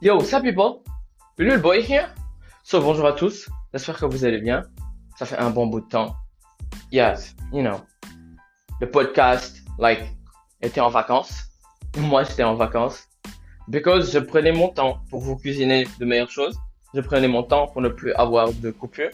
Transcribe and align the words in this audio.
Yo, 0.00 0.16
up 0.20 0.42
people? 0.44 0.84
Little 1.38 1.58
boy 1.58 1.82
here. 1.82 2.14
So, 2.62 2.80
bonjour 2.80 3.04
à 3.04 3.14
tous. 3.14 3.48
J'espère 3.72 3.98
que 3.98 4.06
vous 4.06 4.24
allez 4.24 4.38
bien. 4.40 4.62
Ça 5.16 5.26
fait 5.26 5.36
un 5.36 5.50
bon 5.50 5.66
bout 5.66 5.80
de 5.80 5.88
temps. 5.88 6.14
Yes, 6.92 7.34
you 7.52 7.62
know. 7.62 7.80
Le 8.80 8.88
podcast, 8.88 9.56
like, 9.76 10.04
était 10.62 10.80
en 10.80 10.88
vacances. 10.88 11.48
Moi, 11.98 12.22
j'étais 12.22 12.44
en 12.44 12.54
vacances. 12.54 13.08
Because 13.66 14.12
je 14.12 14.20
prenais 14.20 14.52
mon 14.52 14.68
temps 14.68 15.00
pour 15.10 15.20
vous 15.20 15.34
cuisiner 15.34 15.88
de 15.98 16.04
meilleures 16.04 16.30
choses. 16.30 16.56
Je 16.94 17.00
prenais 17.00 17.26
mon 17.26 17.42
temps 17.42 17.66
pour 17.66 17.82
ne 17.82 17.88
plus 17.88 18.12
avoir 18.12 18.52
de 18.52 18.70
coupure. 18.70 19.10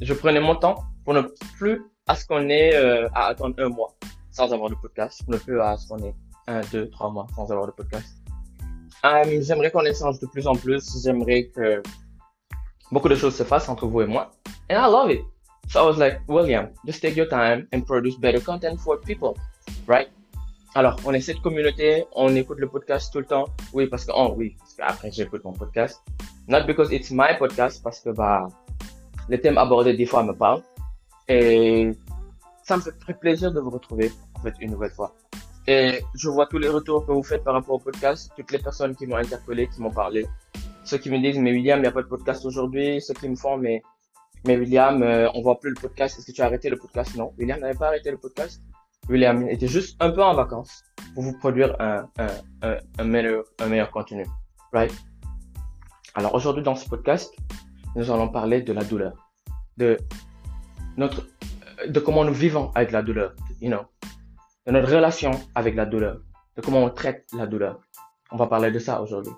Je 0.00 0.14
prenais 0.14 0.40
mon 0.40 0.56
temps 0.56 0.82
pour 1.04 1.12
ne 1.12 1.20
plus 1.58 1.82
à 2.06 2.14
ce 2.14 2.24
qu'on 2.24 2.48
ait 2.48 2.74
euh, 2.74 3.06
à 3.12 3.26
attendre 3.26 3.56
un 3.58 3.68
mois 3.68 3.92
sans 4.30 4.50
avoir 4.54 4.70
de 4.70 4.76
podcast. 4.76 5.22
Pour 5.24 5.34
ne 5.34 5.38
plus 5.38 5.60
à 5.60 5.76
ce 5.76 5.88
qu'on 5.88 5.98
ait 5.98 6.14
un, 6.46 6.62
deux, 6.72 6.88
trois 6.88 7.10
mois 7.10 7.26
sans 7.36 7.52
avoir 7.52 7.66
de 7.66 7.72
podcast. 7.72 8.21
Euh, 9.04 9.42
j'aimerais 9.42 9.70
qu'on 9.70 9.84
échange 9.84 10.20
de 10.20 10.26
plus 10.26 10.46
en 10.46 10.54
plus. 10.54 11.02
J'aimerais 11.02 11.44
que 11.54 11.82
beaucoup 12.90 13.08
de 13.08 13.16
choses 13.16 13.34
se 13.34 13.42
fassent 13.42 13.68
entre 13.68 13.86
vous 13.86 14.02
et 14.02 14.06
moi. 14.06 14.30
And 14.70 14.76
I 14.76 14.90
love 14.90 15.10
it. 15.10 15.22
So 15.68 15.80
I 15.80 15.86
was 15.86 15.98
like, 15.98 16.20
William, 16.28 16.68
just 16.86 17.00
take 17.00 17.16
your 17.16 17.28
time 17.28 17.66
and 17.72 17.82
produce 17.82 18.16
better 18.18 18.40
content 18.40 18.78
for 18.78 19.00
people, 19.00 19.34
right? 19.86 20.08
Alors, 20.74 20.96
on 21.04 21.12
est 21.12 21.20
cette 21.20 21.40
communauté, 21.40 22.04
on 22.14 22.34
écoute 22.34 22.58
le 22.58 22.68
podcast 22.68 23.12
tout 23.12 23.18
le 23.18 23.26
temps. 23.26 23.46
Oui, 23.72 23.86
parce 23.86 24.04
que, 24.04 24.12
oh 24.14 24.34
oui, 24.36 24.56
parce 24.58 24.74
qu'après 24.74 25.10
j'écoute 25.10 25.44
mon 25.44 25.52
podcast. 25.52 26.02
Not 26.48 26.64
because 26.66 26.90
it's 26.92 27.10
my 27.10 27.36
podcast, 27.38 27.82
parce 27.82 28.00
que, 28.00 28.10
bah, 28.10 28.48
les 29.28 29.40
thèmes 29.40 29.58
abordés 29.58 29.94
des 29.94 30.06
fois 30.06 30.22
me 30.22 30.32
parlent. 30.32 30.62
Et 31.28 31.90
ça 32.62 32.76
me 32.76 32.82
fait 32.82 32.92
très 32.98 33.14
plaisir 33.14 33.52
de 33.52 33.60
vous 33.60 33.70
retrouver, 33.70 34.10
une 34.60 34.70
nouvelle 34.70 34.90
fois. 34.90 35.14
Et 35.68 36.02
je 36.14 36.28
vois 36.28 36.46
tous 36.46 36.58
les 36.58 36.68
retours 36.68 37.06
que 37.06 37.12
vous 37.12 37.22
faites 37.22 37.44
par 37.44 37.54
rapport 37.54 37.76
au 37.76 37.78
podcast, 37.78 38.32
toutes 38.36 38.50
les 38.50 38.58
personnes 38.58 38.96
qui 38.96 39.06
m'ont 39.06 39.16
interpellé, 39.16 39.68
qui 39.68 39.80
m'ont 39.80 39.92
parlé. 39.92 40.26
Ceux 40.84 40.98
qui 40.98 41.10
me 41.10 41.18
disent, 41.20 41.38
mais 41.38 41.52
William, 41.52 41.78
il 41.78 41.82
n'y 41.82 41.88
a 41.88 41.92
pas 41.92 42.02
de 42.02 42.08
podcast 42.08 42.44
aujourd'hui. 42.44 43.00
Ceux 43.00 43.14
qui 43.14 43.28
me 43.28 43.36
font, 43.36 43.56
mais, 43.56 43.82
mais 44.44 44.56
William, 44.56 45.02
euh, 45.02 45.28
on 45.34 45.42
voit 45.42 45.60
plus 45.60 45.70
le 45.70 45.80
podcast. 45.80 46.18
Est-ce 46.18 46.26
que 46.26 46.32
tu 46.32 46.42
as 46.42 46.46
arrêté 46.46 46.68
le 46.68 46.76
podcast? 46.76 47.14
Non. 47.16 47.32
William 47.38 47.60
n'avait 47.60 47.78
pas 47.78 47.88
arrêté 47.88 48.10
le 48.10 48.18
podcast. 48.18 48.60
William 49.08 49.48
était 49.48 49.68
juste 49.68 49.96
un 50.00 50.10
peu 50.10 50.22
en 50.22 50.34
vacances 50.34 50.82
pour 51.14 51.22
vous 51.22 51.38
produire 51.38 51.76
un, 51.80 52.08
un, 52.18 52.26
un, 52.62 52.76
un 52.98 53.04
meilleur, 53.04 53.44
un 53.60 53.66
meilleur 53.66 53.90
contenu. 53.90 54.26
Right? 54.72 54.92
Alors 56.14 56.34
aujourd'hui, 56.34 56.62
dans 56.62 56.74
ce 56.74 56.88
podcast, 56.88 57.32
nous 57.94 58.10
allons 58.10 58.28
parler 58.28 58.62
de 58.62 58.72
la 58.72 58.82
douleur. 58.82 59.12
De 59.76 59.96
notre, 60.96 61.26
de 61.86 62.00
comment 62.00 62.24
nous 62.24 62.34
vivons 62.34 62.72
avec 62.74 62.90
la 62.90 63.02
douleur. 63.02 63.34
You 63.60 63.70
know? 63.70 63.82
De 64.66 64.72
notre 64.72 64.94
relation 64.94 65.32
avec 65.54 65.74
la 65.74 65.86
douleur, 65.86 66.20
de 66.56 66.62
comment 66.62 66.84
on 66.84 66.90
traite 66.90 67.26
la 67.36 67.46
douleur. 67.46 67.80
On 68.30 68.36
va 68.36 68.46
parler 68.46 68.70
de 68.70 68.78
ça 68.78 69.02
aujourd'hui. 69.02 69.32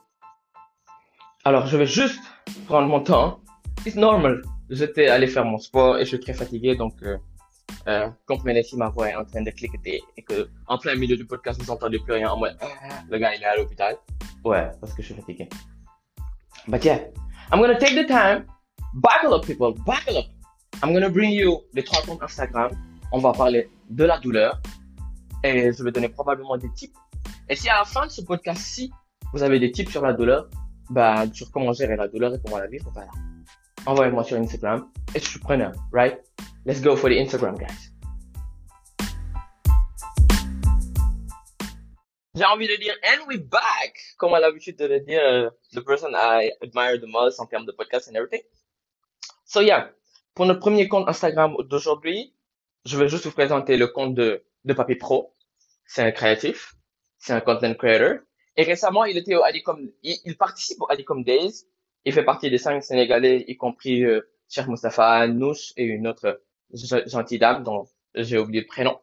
Alors, 1.44 1.66
je 1.66 1.76
vais 1.76 1.86
juste 1.86 2.20
prendre 2.66 2.88
mon 2.88 3.00
temps. 3.00 3.40
It's 3.86 3.96
normal. 3.96 4.42
J'étais 4.70 5.08
allé 5.08 5.26
faire 5.26 5.44
mon 5.44 5.58
sport 5.58 5.98
et 5.98 6.04
je 6.04 6.08
suis 6.08 6.20
très 6.20 6.32
fatigué, 6.32 6.74
donc 6.74 6.94
euh, 7.02 7.18
euh, 7.86 8.08
comprenez 8.26 8.62
si 8.62 8.76
ma 8.76 8.88
voix 8.88 9.10
est 9.10 9.14
en 9.14 9.24
train 9.24 9.42
de 9.42 9.50
cliqueter 9.50 10.02
et 10.16 10.22
que 10.22 10.48
en 10.66 10.78
plein 10.78 10.94
milieu 10.94 11.16
du 11.16 11.26
podcast 11.26 11.60
vous 11.60 11.66
n'entendez 11.70 11.98
plus 11.98 12.14
rien 12.14 12.30
en 12.30 12.38
mode 12.38 12.56
ah, 12.62 12.66
le 13.10 13.18
gars 13.18 13.34
il 13.34 13.42
est 13.42 13.46
à 13.46 13.56
l'hôpital. 13.56 13.96
Ouais, 14.42 14.70
parce 14.80 14.94
que 14.94 15.02
je 15.02 15.08
suis 15.08 15.14
fatigué. 15.14 15.48
But 16.66 16.82
yeah, 16.82 17.00
I'm 17.52 17.60
gonna 17.60 17.76
take 17.76 17.94
the 17.94 18.06
time. 18.06 18.46
Buckle 18.94 19.34
up, 19.34 19.44
people. 19.44 19.74
Buckle 19.84 20.16
up. 20.16 20.26
I'm 20.82 20.94
gonna 20.94 21.10
bring 21.10 21.30
you 21.30 21.60
les 21.74 21.84
trois 21.84 22.00
comptes 22.02 22.22
Instagram. 22.22 22.70
On 23.12 23.18
va 23.18 23.32
parler 23.32 23.68
de 23.90 24.04
la 24.04 24.18
douleur, 24.18 24.60
et 25.44 25.72
je 25.72 25.84
vais 25.84 25.92
donner 25.92 26.08
probablement 26.08 26.56
des 26.56 26.72
tips. 26.72 26.96
Et 27.50 27.54
si 27.54 27.68
à 27.68 27.78
la 27.78 27.84
fin 27.84 28.06
de 28.06 28.10
ce 28.10 28.22
podcast-ci, 28.22 28.90
vous 29.34 29.42
avez 29.42 29.60
des 29.60 29.70
tips 29.70 29.90
sur 29.90 30.00
la 30.00 30.14
douleur, 30.14 30.48
bah, 30.88 31.26
sur 31.32 31.52
comment 31.52 31.72
gérer 31.74 31.96
la 31.96 32.08
douleur 32.08 32.34
et 32.34 32.40
comment 32.42 32.56
la 32.56 32.66
vivre, 32.66 32.90
voilà. 32.94 33.10
Envoyez-moi 33.84 34.24
sur 34.24 34.38
Instagram 34.38 34.90
et 35.14 35.20
je 35.20 35.28
suis 35.28 35.38
preneur, 35.38 35.72
right? 35.92 36.18
Let's 36.64 36.80
go 36.80 36.96
for 36.96 37.10
the 37.10 37.18
Instagram, 37.18 37.58
guys. 37.58 37.90
J'ai 42.34 42.44
envie 42.46 42.66
de 42.66 42.76
dire, 42.76 42.94
and 43.04 43.28
we 43.28 43.36
back, 43.36 43.94
comme 44.16 44.32
à 44.32 44.40
l'habitude 44.40 44.78
de 44.78 44.86
le 44.86 45.00
dire, 45.00 45.50
the 45.74 45.80
person 45.80 46.08
I 46.14 46.50
admire 46.62 46.98
the 46.98 47.06
most 47.06 47.38
en 47.38 47.46
termes 47.46 47.66
de 47.66 47.72
podcast 47.72 48.08
and 48.08 48.16
everything. 48.16 48.40
So 49.44 49.60
yeah, 49.60 49.92
pour 50.34 50.46
notre 50.46 50.60
premier 50.60 50.88
compte 50.88 51.06
Instagram 51.06 51.54
d'aujourd'hui, 51.68 52.34
je 52.86 52.96
vais 52.96 53.08
juste 53.08 53.26
vous 53.26 53.32
présenter 53.32 53.76
le 53.76 53.86
compte 53.86 54.14
de, 54.14 54.42
de 54.64 54.72
Papy 54.72 54.96
Pro 54.96 55.34
c'est 55.86 56.02
un 56.02 56.10
créatif, 56.12 56.74
c'est 57.18 57.32
un 57.32 57.40
content 57.40 57.74
creator. 57.74 58.18
Et 58.56 58.62
récemment, 58.62 59.04
il 59.04 59.16
était 59.16 59.34
au 59.34 59.42
Adicom, 59.42 59.90
il, 60.02 60.36
participe 60.36 60.80
au 60.80 60.86
Adicom 60.90 61.24
Days. 61.24 61.66
Il 62.04 62.12
fait 62.12 62.24
partie 62.24 62.50
des 62.50 62.58
cinq 62.58 62.82
Sénégalais, 62.82 63.44
y 63.48 63.56
compris 63.56 64.04
euh, 64.04 64.20
Cheikh 64.48 64.66
Mustafa, 64.68 65.26
Nouch 65.26 65.72
et 65.76 65.84
une 65.84 66.06
autre 66.06 66.40
gentille 67.06 67.38
dame 67.38 67.64
dont 67.64 67.88
j'ai 68.14 68.38
oublié 68.38 68.60
le 68.62 68.66
prénom. 68.66 68.98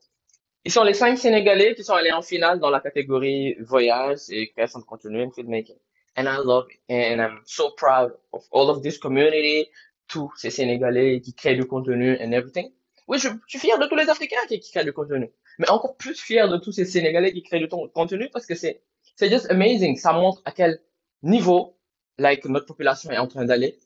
Ils 0.64 0.72
sont 0.72 0.84
les 0.84 0.94
cinq 0.94 1.18
Sénégalais 1.18 1.76
qui 1.76 1.84
sont 1.84 1.94
allés 1.94 2.12
en 2.12 2.22
finale 2.22 2.60
dans 2.60 2.70
la 2.70 2.80
catégorie 2.80 3.56
voyage 3.60 4.20
et 4.30 4.52
création 4.52 4.80
de 4.80 4.86
contenu 4.86 5.24
and 5.24 5.32
filmmaking. 5.32 5.78
And 6.16 6.26
I 6.28 6.38
love 6.44 6.68
it. 6.70 6.80
And 6.90 7.22
I'm 7.22 7.42
so 7.46 7.72
proud 7.72 8.14
of 8.32 8.44
all 8.52 8.70
of 8.70 8.82
this 8.84 8.98
community, 8.98 9.70
tous 10.08 10.32
ces 10.38 10.50
Sénégalais 10.52 11.20
qui 11.22 11.34
créent 11.34 11.56
du 11.56 11.66
contenu 11.66 12.18
and 12.22 12.32
everything. 12.32 12.72
Oui, 13.08 13.18
je, 13.18 13.30
suis 13.48 13.60
fier 13.60 13.78
de 13.80 13.88
tous 13.88 13.96
les 13.96 14.10
Africains 14.10 14.46
qui 14.48 14.60
créent 14.60 14.86
du 14.86 14.94
contenu 14.94 15.32
mais 15.60 15.70
encore 15.70 15.96
plus 15.98 16.20
fier 16.20 16.50
de 16.50 16.58
tous 16.58 16.72
ces 16.72 16.86
Sénégalais 16.86 17.32
qui 17.34 17.44
créent 17.44 17.60
du 17.60 17.68
contenu 17.68 18.30
parce 18.32 18.46
que 18.46 18.56
c'est 18.56 18.82
c'est 19.16 19.30
just 19.30 19.50
amazing. 19.52 19.98
Ça 19.98 20.14
montre 20.14 20.42
à 20.46 20.52
quel 20.52 20.80
niveau 21.24 21.78
like 22.18 22.46
notre 22.46 22.66
population 22.66 23.12
est 23.12 23.18
en 23.18 23.28
train 23.28 23.46
d'aller 23.46 23.78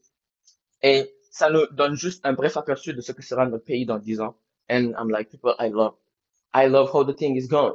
et 0.82 1.14
ça 1.32 1.50
nous 1.50 1.66
donne 1.72 1.96
juste 1.96 2.26
un 2.26 2.34
bref 2.34 2.56
aperçu 2.58 2.94
de 2.94 3.02
ce 3.02 3.12
que 3.12 3.22
sera 3.22 3.46
notre 3.46 3.66
pays 3.66 3.86
dans 3.86 3.98
10 4.00 4.22
ans. 4.22 4.38
And 4.70 4.94
I'm 4.98 5.10
like 5.10 5.30
people 5.30 5.54
I 5.60 5.70
love. 5.70 5.96
I 6.54 6.68
love 6.68 6.90
how 6.94 7.04
the 7.04 7.14
thing 7.16 7.36
is 7.36 7.48
going, 7.48 7.74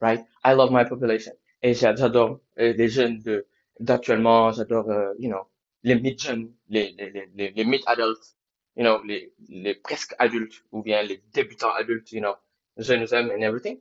right? 0.00 0.24
I 0.44 0.54
love 0.54 0.70
my 0.72 0.84
population. 0.88 1.32
Et 1.62 1.74
j'adore 1.74 2.40
euh, 2.58 2.72
les 2.72 2.88
jeunes 2.88 3.18
de 3.20 3.46
d'actuellement, 3.78 4.52
j'adore 4.52 4.90
euh, 4.90 5.12
you 5.18 5.28
know 5.30 5.42
les 5.82 5.94
mid 5.96 6.18
jeunes, 6.18 6.52
les 6.68 6.92
les 6.92 7.28
les, 7.34 7.50
les 7.50 7.64
mid 7.64 7.82
adults, 7.86 8.34
you 8.76 8.82
know 8.82 9.02
les 9.04 9.32
les 9.48 9.74
presque 9.74 10.14
adultes 10.18 10.62
ou 10.72 10.82
bien 10.82 11.02
les 11.02 11.22
débutants 11.32 11.72
adultes, 11.72 12.10
you 12.12 12.20
know 12.20 12.34
journalism 12.78 13.30
and 13.30 13.42
everything. 13.42 13.78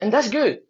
And 0.00 0.10
that's 0.10 0.30
good. 0.30 0.62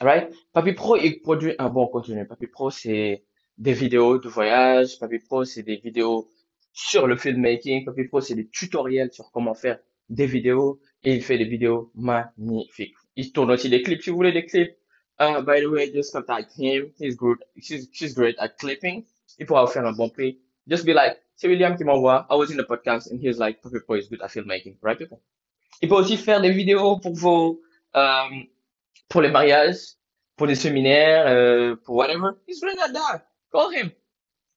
Right? 0.00 0.32
Papi 0.54 0.74
Pro, 0.74 0.96
il 0.96 1.20
produit 1.20 1.54
un 1.58 1.68
bon 1.70 1.88
contenu. 1.88 2.26
Papi 2.26 2.46
Pro, 2.46 2.70
c'est 2.70 3.24
des 3.58 3.72
vidéos 3.72 4.18
de 4.18 4.28
voyage. 4.28 4.98
Papi 4.98 5.18
Pro, 5.18 5.44
c'est 5.44 5.62
des 5.62 5.76
vidéos 5.76 6.30
sur 6.72 7.06
le 7.06 7.16
filmmaking. 7.16 7.84
Papi 7.84 8.04
Pro, 8.04 8.20
c'est 8.20 8.34
des 8.34 8.46
tutoriels 8.48 9.12
sur 9.12 9.30
comment 9.32 9.54
faire 9.54 9.78
des 10.08 10.26
vidéos. 10.26 10.80
Et 11.02 11.14
il 11.14 11.22
fait 11.22 11.38
des 11.38 11.44
vidéos 11.44 11.90
magnifiques. 11.94 12.94
Il 13.16 13.32
tourne 13.32 13.50
aussi 13.50 13.68
des 13.68 13.82
clips. 13.82 14.02
Si 14.02 14.10
vous 14.10 14.16
voulez 14.16 14.32
des 14.32 14.46
clips, 14.46 14.76
uh, 15.20 15.42
by 15.42 15.60
the 15.60 15.66
way, 15.66 15.92
just 15.92 16.12
contact 16.12 16.52
him. 16.56 16.92
He's 17.00 17.16
good. 17.16 17.38
She's, 17.60 17.88
she's 17.92 18.14
great 18.14 18.36
at 18.38 18.50
clipping. 18.50 19.04
Il 19.38 19.46
pourra 19.46 19.64
vous 19.64 19.72
faire 19.72 19.84
un 19.84 19.92
bon 19.92 20.08
prix. 20.08 20.40
Just 20.68 20.84
be 20.84 20.90
like, 20.90 21.16
c'est 21.34 21.48
William 21.48 21.76
qui 21.76 21.84
m'envoie. 21.84 22.26
I 22.30 22.36
was 22.36 22.50
in 22.50 22.56
the 22.56 22.64
podcast 22.64 23.10
and 23.10 23.18
he's 23.20 23.38
like, 23.38 23.60
Papi 23.62 23.80
Pro 23.84 23.96
is 23.96 24.08
good 24.08 24.22
at 24.22 24.30
filmmaking. 24.30 24.76
Right, 24.80 24.96
people? 24.96 25.20
Il 25.80 25.88
peut 25.88 25.94
aussi 25.94 26.16
faire 26.16 26.40
des 26.40 26.50
vidéos 26.50 26.98
pour 26.98 27.14
vos, 27.14 27.60
euh, 27.96 28.28
pour 29.08 29.22
les 29.22 29.30
mariages, 29.30 29.96
pour 30.36 30.46
des 30.46 30.54
séminaires, 30.54 31.26
euh, 31.26 31.76
pour 31.84 31.96
whatever. 31.96 32.30
He's 32.46 32.60
great 32.60 32.78
at 32.78 32.92
that. 32.92 33.26
Call 33.52 33.72
him. 33.72 33.90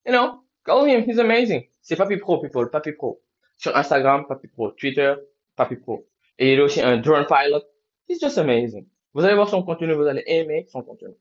You 0.05 0.13
know, 0.13 0.43
call 0.65 0.85
him. 0.85 1.03
He's 1.07 1.19
amazing. 1.19 1.67
C'est 1.81 1.95
Papi 1.95 2.17
Pro, 2.17 2.39
people. 2.39 2.69
Papi 2.69 2.91
Pro. 2.93 3.21
Sur 3.57 3.75
Instagram, 3.75 4.25
Papi 4.27 4.47
Pro. 4.47 4.71
Twitter, 4.71 5.15
Papi 5.55 5.75
Pro. 5.75 6.07
Et 6.39 6.53
il 6.53 6.59
est 6.59 6.61
aussi 6.61 6.81
un 6.81 6.97
drone 6.97 7.25
pilot. 7.27 7.63
He's 8.07 8.19
just 8.19 8.37
amazing. 8.37 8.87
Vous 9.13 9.23
allez 9.23 9.35
voir 9.35 9.49
son 9.49 9.63
contenu, 9.63 9.93
vous 9.93 10.07
allez 10.07 10.23
aimer 10.25 10.65
son 10.69 10.81
contenu. 10.81 11.13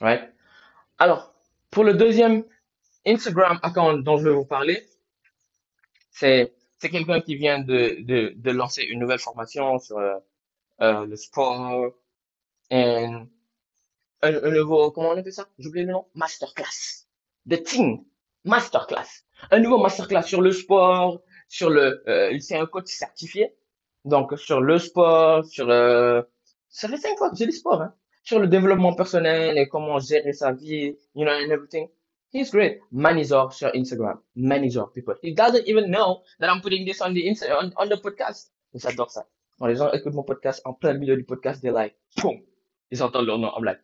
Right? 0.00 0.30
Alors, 0.98 1.34
pour 1.70 1.84
le 1.84 1.94
deuxième 1.94 2.44
Instagram 3.06 3.58
account 3.62 3.98
dont 3.98 4.16
je 4.18 4.28
vais 4.28 4.34
vous 4.34 4.44
parler, 4.44 4.84
c'est 6.10 6.52
c'est 6.84 6.90
quelqu'un 6.90 7.22
qui 7.22 7.36
vient 7.36 7.60
de, 7.60 8.02
de, 8.02 8.34
de 8.36 8.50
lancer 8.50 8.82
une 8.82 9.00
nouvelle 9.00 9.18
formation 9.18 9.78
sur 9.78 9.96
euh, 9.96 10.16
euh 10.82 11.06
le 11.06 11.16
sport 11.16 11.94
et 12.70 13.06
un, 14.20 14.50
nouveau, 14.50 14.90
comment 14.90 15.10
on 15.10 15.16
appelle 15.16 15.32
ça? 15.32 15.46
J'oublie 15.58 15.84
le 15.84 15.92
nom. 15.92 16.06
Masterclass. 16.14 17.06
The 17.48 17.62
Team. 17.62 18.04
Masterclass. 18.44 19.24
Un 19.50 19.60
nouveau 19.60 19.78
masterclass 19.78 20.24
sur 20.24 20.42
le 20.42 20.52
sport, 20.52 21.22
sur 21.48 21.70
le, 21.70 22.02
euh, 22.06 22.38
c'est 22.38 22.58
un 22.58 22.66
coach 22.66 22.88
certifié. 22.88 23.54
Donc, 24.04 24.38
sur 24.38 24.60
le 24.60 24.78
sport, 24.78 25.46
sur 25.46 25.66
le, 25.66 26.28
ça 26.68 26.88
fait 26.88 26.98
cinq 26.98 27.16
fois 27.16 27.30
que 27.30 27.36
j'ai 27.36 27.46
le 27.46 27.52
sport, 27.52 27.80
hein. 27.80 27.94
Sur 28.24 28.40
le 28.40 28.46
développement 28.46 28.94
personnel 28.94 29.56
et 29.56 29.68
comment 29.68 29.98
gérer 30.00 30.34
sa 30.34 30.52
vie, 30.52 30.96
you 31.14 31.24
know, 31.24 31.32
and 31.32 31.50
everything. 31.50 31.88
He's 32.34 32.50
great. 32.50 32.80
Manizor 32.90 33.52
sur 33.52 33.70
Instagram. 33.74 34.18
Manizor, 34.34 34.92
people. 34.92 35.14
He 35.22 35.32
doesn't 35.32 35.68
even 35.68 35.88
know 35.88 36.24
that 36.40 36.50
I'm 36.50 36.60
putting 36.60 36.84
this 36.84 37.00
on 37.00 37.14
the 37.14 37.22
Insta 37.22 37.48
on, 37.56 37.72
on 37.76 37.88
the 37.88 37.96
podcast. 37.96 38.50
J'adore 38.74 39.08
ça. 39.08 39.24
Quand 39.56 39.68
les 39.68 39.76
gens 39.76 39.92
écoutent 39.92 40.14
mon 40.14 40.24
podcast, 40.24 40.60
en 40.64 40.74
plein 40.74 40.94
milieu 40.94 41.16
du 41.16 41.22
podcast, 41.22 41.62
they're 41.62 41.72
like, 41.72 41.94
boom. 42.20 42.42
Ils 42.90 43.00
entendent 43.04 43.26
leur 43.26 43.38
nom. 43.38 43.52
I'm 43.56 43.62
like, 43.62 43.78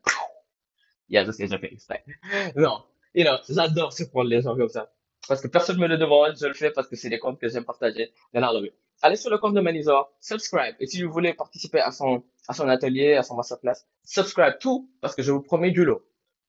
yeah, 1.08 1.24
je 1.24 1.30
sais, 1.30 1.46
je 1.46 1.56
fais 1.56 1.72
exprès. 1.72 2.04
Non. 2.56 2.82
you 3.14 3.24
know, 3.24 3.36
j'adore 3.48 3.92
surprendre 3.92 4.28
les 4.28 4.42
gens 4.42 4.56
comme 4.56 4.68
ça. 4.68 4.90
Parce 5.28 5.40
que 5.40 5.46
personne 5.46 5.78
me 5.78 5.86
le 5.86 5.96
demande, 5.96 6.36
je 6.36 6.46
le 6.46 6.54
fais 6.54 6.72
parce 6.72 6.88
que 6.88 6.96
c'est 6.96 7.08
des 7.08 7.20
comptes 7.20 7.38
que 7.38 7.48
j'aime 7.48 7.64
partager. 7.64 8.12
Then 8.32 8.42
I 8.42 8.52
love 8.52 8.64
it. 8.64 8.74
Allez 9.02 9.16
sur 9.16 9.30
le 9.30 9.38
compte 9.38 9.54
de 9.54 9.60
Manizor, 9.60 10.12
subscribe. 10.20 10.74
Et 10.80 10.86
si 10.86 11.04
vous 11.04 11.12
voulez 11.12 11.34
participer 11.34 11.78
à 11.78 11.92
son, 11.92 12.24
à 12.48 12.52
son 12.52 12.68
atelier, 12.68 13.14
à 13.14 13.22
son 13.22 13.36
masterclass, 13.36 13.86
subscribe 14.04 14.58
tout 14.58 14.90
parce 15.00 15.14
que 15.14 15.22
je 15.22 15.30
vous 15.30 15.40
promets 15.40 15.70
du 15.70 15.84
lot. 15.84 16.02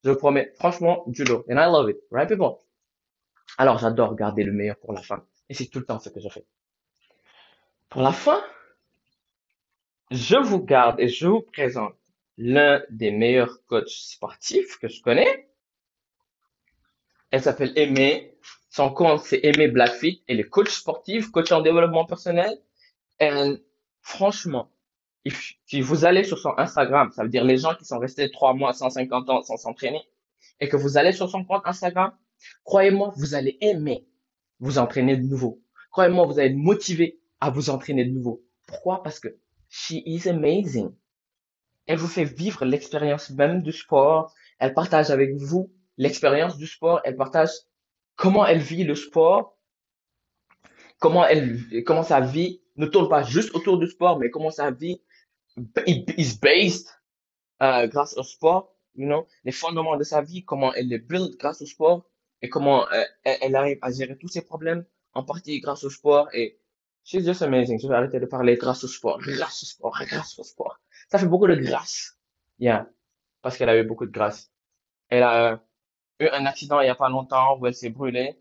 Je 0.03 0.11
promets 0.11 0.51
franchement 0.55 1.03
du 1.07 1.23
lot. 1.23 1.45
And 1.49 1.57
I 1.57 1.65
love 1.65 1.89
it. 1.89 1.97
Right 2.11 2.27
people? 2.27 2.57
Alors 3.57 3.77
j'adore 3.77 4.15
garder 4.15 4.43
le 4.43 4.51
meilleur 4.51 4.77
pour 4.77 4.93
la 4.93 5.01
fin. 5.01 5.25
Et 5.49 5.53
c'est 5.53 5.67
tout 5.67 5.79
le 5.79 5.85
temps 5.85 5.99
ce 5.99 6.09
que 6.09 6.19
je 6.19 6.29
fais. 6.29 6.45
Pour 7.89 8.01
la 8.01 8.11
fin, 8.11 8.41
je 10.09 10.37
vous 10.37 10.63
garde 10.63 10.99
et 10.99 11.07
je 11.07 11.27
vous 11.27 11.41
présente 11.41 11.93
l'un 12.37 12.81
des 12.89 13.11
meilleurs 13.11 13.63
coachs 13.65 13.89
sportifs 13.89 14.79
que 14.79 14.87
je 14.87 15.01
connais. 15.01 15.49
Elle 17.31 17.41
s'appelle 17.41 17.73
Aimée. 17.75 18.37
Son 18.69 18.93
compte, 18.93 19.19
c'est 19.21 19.41
Aimée 19.43 19.67
Blackfeet. 19.67 20.23
Elle 20.27 20.39
est 20.39 20.49
coach 20.49 20.69
sportive, 20.69 21.31
coach 21.31 21.51
en 21.51 21.61
développement 21.61 22.05
personnel. 22.05 22.57
Et 23.19 23.29
franchement, 24.01 24.71
si 25.65 25.81
vous 25.81 26.05
allez 26.05 26.23
sur 26.23 26.39
son 26.39 26.53
Instagram, 26.57 27.11
ça 27.11 27.23
veut 27.23 27.29
dire 27.29 27.43
les 27.43 27.57
gens 27.57 27.75
qui 27.75 27.85
sont 27.85 27.99
restés 27.99 28.31
trois 28.31 28.53
mois, 28.53 28.73
150 28.73 29.29
ans 29.29 29.41
sans 29.43 29.57
s'entraîner, 29.57 30.01
et 30.59 30.67
que 30.67 30.77
vous 30.77 30.97
allez 30.97 31.11
sur 31.11 31.29
son 31.29 31.43
compte 31.43 31.61
Instagram, 31.65 32.11
croyez-moi, 32.63 33.13
vous 33.15 33.35
allez 33.35 33.57
aimer 33.61 34.07
vous 34.59 34.77
entraîner 34.77 35.17
de 35.17 35.23
nouveau. 35.23 35.61
Croyez-moi, 35.91 36.25
vous 36.25 36.39
allez 36.39 36.49
être 36.49 36.57
motivé 36.57 37.19
à 37.39 37.49
vous 37.49 37.69
entraîner 37.69 38.05
de 38.05 38.11
nouveau. 38.11 38.43
Pourquoi? 38.67 39.03
Parce 39.03 39.19
que 39.19 39.27
she 39.69 39.95
is 40.05 40.29
amazing. 40.29 40.93
Elle 41.87 41.97
vous 41.97 42.07
fait 42.07 42.23
vivre 42.23 42.63
l'expérience 42.63 43.31
même 43.31 43.61
du 43.61 43.71
sport. 43.71 44.33
Elle 44.59 44.73
partage 44.73 45.09
avec 45.09 45.35
vous 45.35 45.73
l'expérience 45.97 46.57
du 46.57 46.67
sport. 46.67 47.01
Elle 47.03 47.17
partage 47.17 47.49
comment 48.15 48.45
elle 48.45 48.59
vit 48.59 48.83
le 48.83 48.95
sport, 48.95 49.57
comment 50.99 51.25
elle, 51.25 51.59
comment 51.85 52.03
sa 52.03 52.21
vie 52.21 52.61
ne 52.77 52.85
tourne 52.85 53.09
pas 53.09 53.23
juste 53.23 53.53
autour 53.55 53.77
du 53.79 53.87
sport, 53.87 54.19
mais 54.19 54.29
comment 54.29 54.51
sa 54.51 54.71
vie 54.71 55.01
is 55.87 56.37
based 56.41 56.87
euh, 57.61 57.87
grâce 57.87 58.17
au 58.17 58.23
sport, 58.23 58.75
you 58.95 59.05
know, 59.05 59.27
les 59.43 59.51
fondements 59.51 59.97
de 59.97 60.03
sa 60.03 60.21
vie, 60.21 60.43
comment 60.43 60.73
elle 60.73 60.87
les 60.87 60.99
build 60.99 61.35
grâce 61.37 61.61
au 61.61 61.65
sport 61.65 62.05
et 62.41 62.49
comment 62.49 62.89
euh, 62.91 63.03
elle, 63.23 63.37
elle 63.41 63.55
arrive 63.55 63.77
à 63.81 63.91
gérer 63.91 64.17
tous 64.17 64.27
ses 64.27 64.41
problèmes 64.41 64.85
en 65.13 65.23
partie 65.23 65.59
grâce 65.59 65.83
au 65.83 65.89
sport 65.89 66.29
et 66.33 66.59
she's 67.03 67.23
just 67.25 67.41
amazing. 67.41 67.79
Je 67.79 67.87
vais 67.87 67.95
arrêter 67.95 68.19
de 68.19 68.25
parler 68.25 68.55
grâce 68.55 68.83
au 68.83 68.87
sport, 68.87 69.19
grâce 69.19 69.63
au 69.63 69.65
sport, 69.65 69.97
grâce 70.07 70.39
au 70.39 70.43
sport. 70.43 70.79
Ça 71.09 71.19
fait 71.19 71.27
beaucoup 71.27 71.47
de 71.47 71.55
grâce. 71.55 72.17
Yeah. 72.59 72.89
Parce 73.41 73.57
qu'elle 73.57 73.69
a 73.69 73.77
eu 73.77 73.83
beaucoup 73.83 74.05
de 74.05 74.11
grâce. 74.11 74.51
Elle 75.09 75.23
a 75.23 75.63
eu 76.19 76.27
un 76.27 76.45
accident 76.45 76.79
il 76.79 76.87
y 76.87 76.89
a 76.89 76.95
pas 76.95 77.09
longtemps 77.09 77.57
où 77.57 77.67
elle 77.67 77.75
s'est 77.75 77.89
brûlée. 77.89 78.39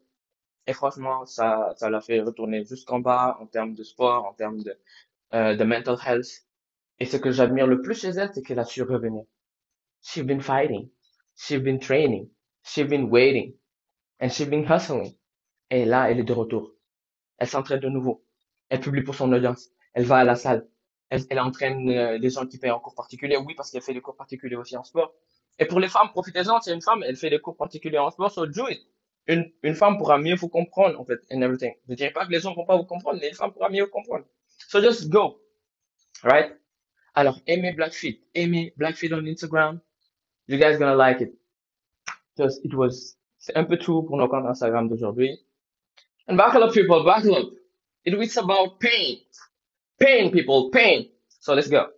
Et 0.66 0.72
franchement, 0.72 1.26
ça, 1.26 1.72
ça 1.76 1.90
l'a 1.90 2.00
fait 2.00 2.20
retourner 2.20 2.64
jusqu'en 2.64 3.00
bas 3.00 3.38
en 3.40 3.46
termes 3.46 3.74
de 3.74 3.82
sport, 3.82 4.26
en 4.26 4.34
termes 4.34 4.62
de, 4.62 4.78
euh, 5.34 5.56
de 5.56 5.64
mental 5.64 5.96
health. 6.06 6.44
Et 7.00 7.06
ce 7.06 7.16
que 7.16 7.30
j'admire 7.30 7.66
le 7.66 7.80
plus 7.80 7.98
chez 7.98 8.08
elle, 8.10 8.30
c'est 8.34 8.42
qu'elle 8.42 8.58
a 8.58 8.64
su 8.64 8.82
revenir. 8.82 9.24
She's 10.02 10.22
been 10.22 10.40
fighting. 10.40 10.90
She's 11.34 11.58
been 11.58 11.78
training. 11.78 12.28
She's 12.62 12.86
been 12.86 13.04
waiting. 13.04 13.54
And 14.20 14.28
she's 14.28 14.48
been 14.48 14.66
hustling. 14.70 15.16
Et 15.70 15.86
là, 15.86 16.10
elle 16.10 16.20
est 16.20 16.24
de 16.24 16.32
retour. 16.32 16.74
Elle 17.38 17.48
s'entraîne 17.48 17.80
de 17.80 17.88
nouveau. 17.88 18.24
Elle 18.68 18.80
publie 18.80 19.02
pour 19.02 19.14
son 19.14 19.32
audience. 19.32 19.70
Elle 19.94 20.04
va 20.04 20.18
à 20.18 20.24
la 20.24 20.36
salle. 20.36 20.68
Elle, 21.08 21.40
entraîne 21.40 21.90
euh, 21.90 22.18
des 22.18 22.30
gens 22.30 22.46
qui 22.46 22.58
payent 22.58 22.70
en 22.70 22.78
cours 22.78 22.94
particuliers. 22.94 23.36
Oui, 23.36 23.54
parce 23.56 23.70
qu'elle 23.70 23.82
fait 23.82 23.94
des 23.94 24.00
cours 24.00 24.16
particuliers 24.16 24.56
aussi 24.56 24.76
en 24.76 24.84
sport. 24.84 25.12
Et 25.58 25.64
pour 25.64 25.80
les 25.80 25.88
femmes, 25.88 26.10
profitez-en. 26.10 26.60
C'est 26.60 26.72
une 26.72 26.82
femme, 26.82 27.02
elle 27.04 27.16
fait 27.16 27.30
des 27.30 27.40
cours 27.40 27.56
particuliers 27.56 27.98
en 27.98 28.10
sport, 28.10 28.30
so 28.30 28.46
do 28.46 28.68
it. 28.68 28.80
Une, 29.26 29.50
une 29.62 29.74
femme 29.74 29.98
pourra 29.98 30.18
mieux 30.18 30.36
vous 30.36 30.48
comprendre, 30.48 31.00
en 31.00 31.04
fait, 31.04 31.20
and 31.32 31.40
everything. 31.42 31.74
Je 31.88 31.94
dirais 31.94 32.12
pas 32.12 32.26
que 32.26 32.30
les 32.30 32.46
hommes 32.46 32.54
vont 32.54 32.64
pas 32.64 32.76
vous 32.76 32.84
comprendre, 32.84 33.18
mais 33.20 33.28
une 33.28 33.34
femme 33.34 33.52
pourra 33.52 33.70
mieux 33.70 33.84
vous 33.84 33.90
comprendre. 33.90 34.24
So 34.68 34.80
just 34.80 35.08
go. 35.08 35.40
Right? 36.22 36.59
Alors, 37.14 37.40
aimez 37.46 37.72
Blackfeet. 37.72 38.20
Aimez 38.34 38.72
Blackfeet 38.76 39.12
on 39.12 39.22
Instagram. 39.22 39.80
You 40.46 40.58
guys 40.58 40.78
gonna 40.78 40.94
like 40.94 41.20
it. 41.20 41.32
Because 42.36 42.60
it 42.64 42.74
was, 42.74 43.16
c'est 43.38 43.56
un 43.56 43.64
peu 43.64 43.76
tout 43.76 44.02
pour 44.02 44.16
nos 44.16 44.28
comptes 44.28 44.46
Instagram 44.46 44.88
d'aujourd'hui. 44.88 45.38
And 46.28 46.36
buckle 46.36 46.62
up, 46.62 46.72
people, 46.72 47.02
buckle 47.04 47.34
up. 47.34 47.52
It 48.04 48.16
was 48.16 48.36
about 48.36 48.80
pain. 48.80 49.18
Pain, 49.98 50.30
people, 50.30 50.70
pain. 50.70 51.08
So 51.40 51.54
let's 51.54 51.68
go. 51.68 51.88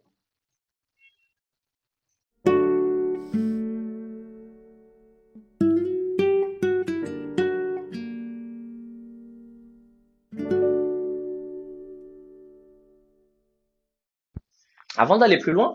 Avant 15.03 15.19
d'aller 15.19 15.39
plus 15.39 15.51
loin, 15.51 15.75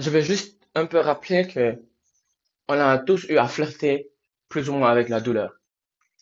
je 0.00 0.10
vais 0.10 0.20
juste 0.20 0.60
un 0.74 0.86
peu 0.86 0.98
rappeler 0.98 1.46
que 1.46 1.80
on 2.66 2.74
a 2.74 2.98
tous 2.98 3.26
eu 3.28 3.38
à 3.38 3.46
flirter 3.46 4.10
plus 4.48 4.68
ou 4.68 4.72
moins 4.72 4.90
avec 4.90 5.08
la 5.08 5.20
douleur. 5.20 5.52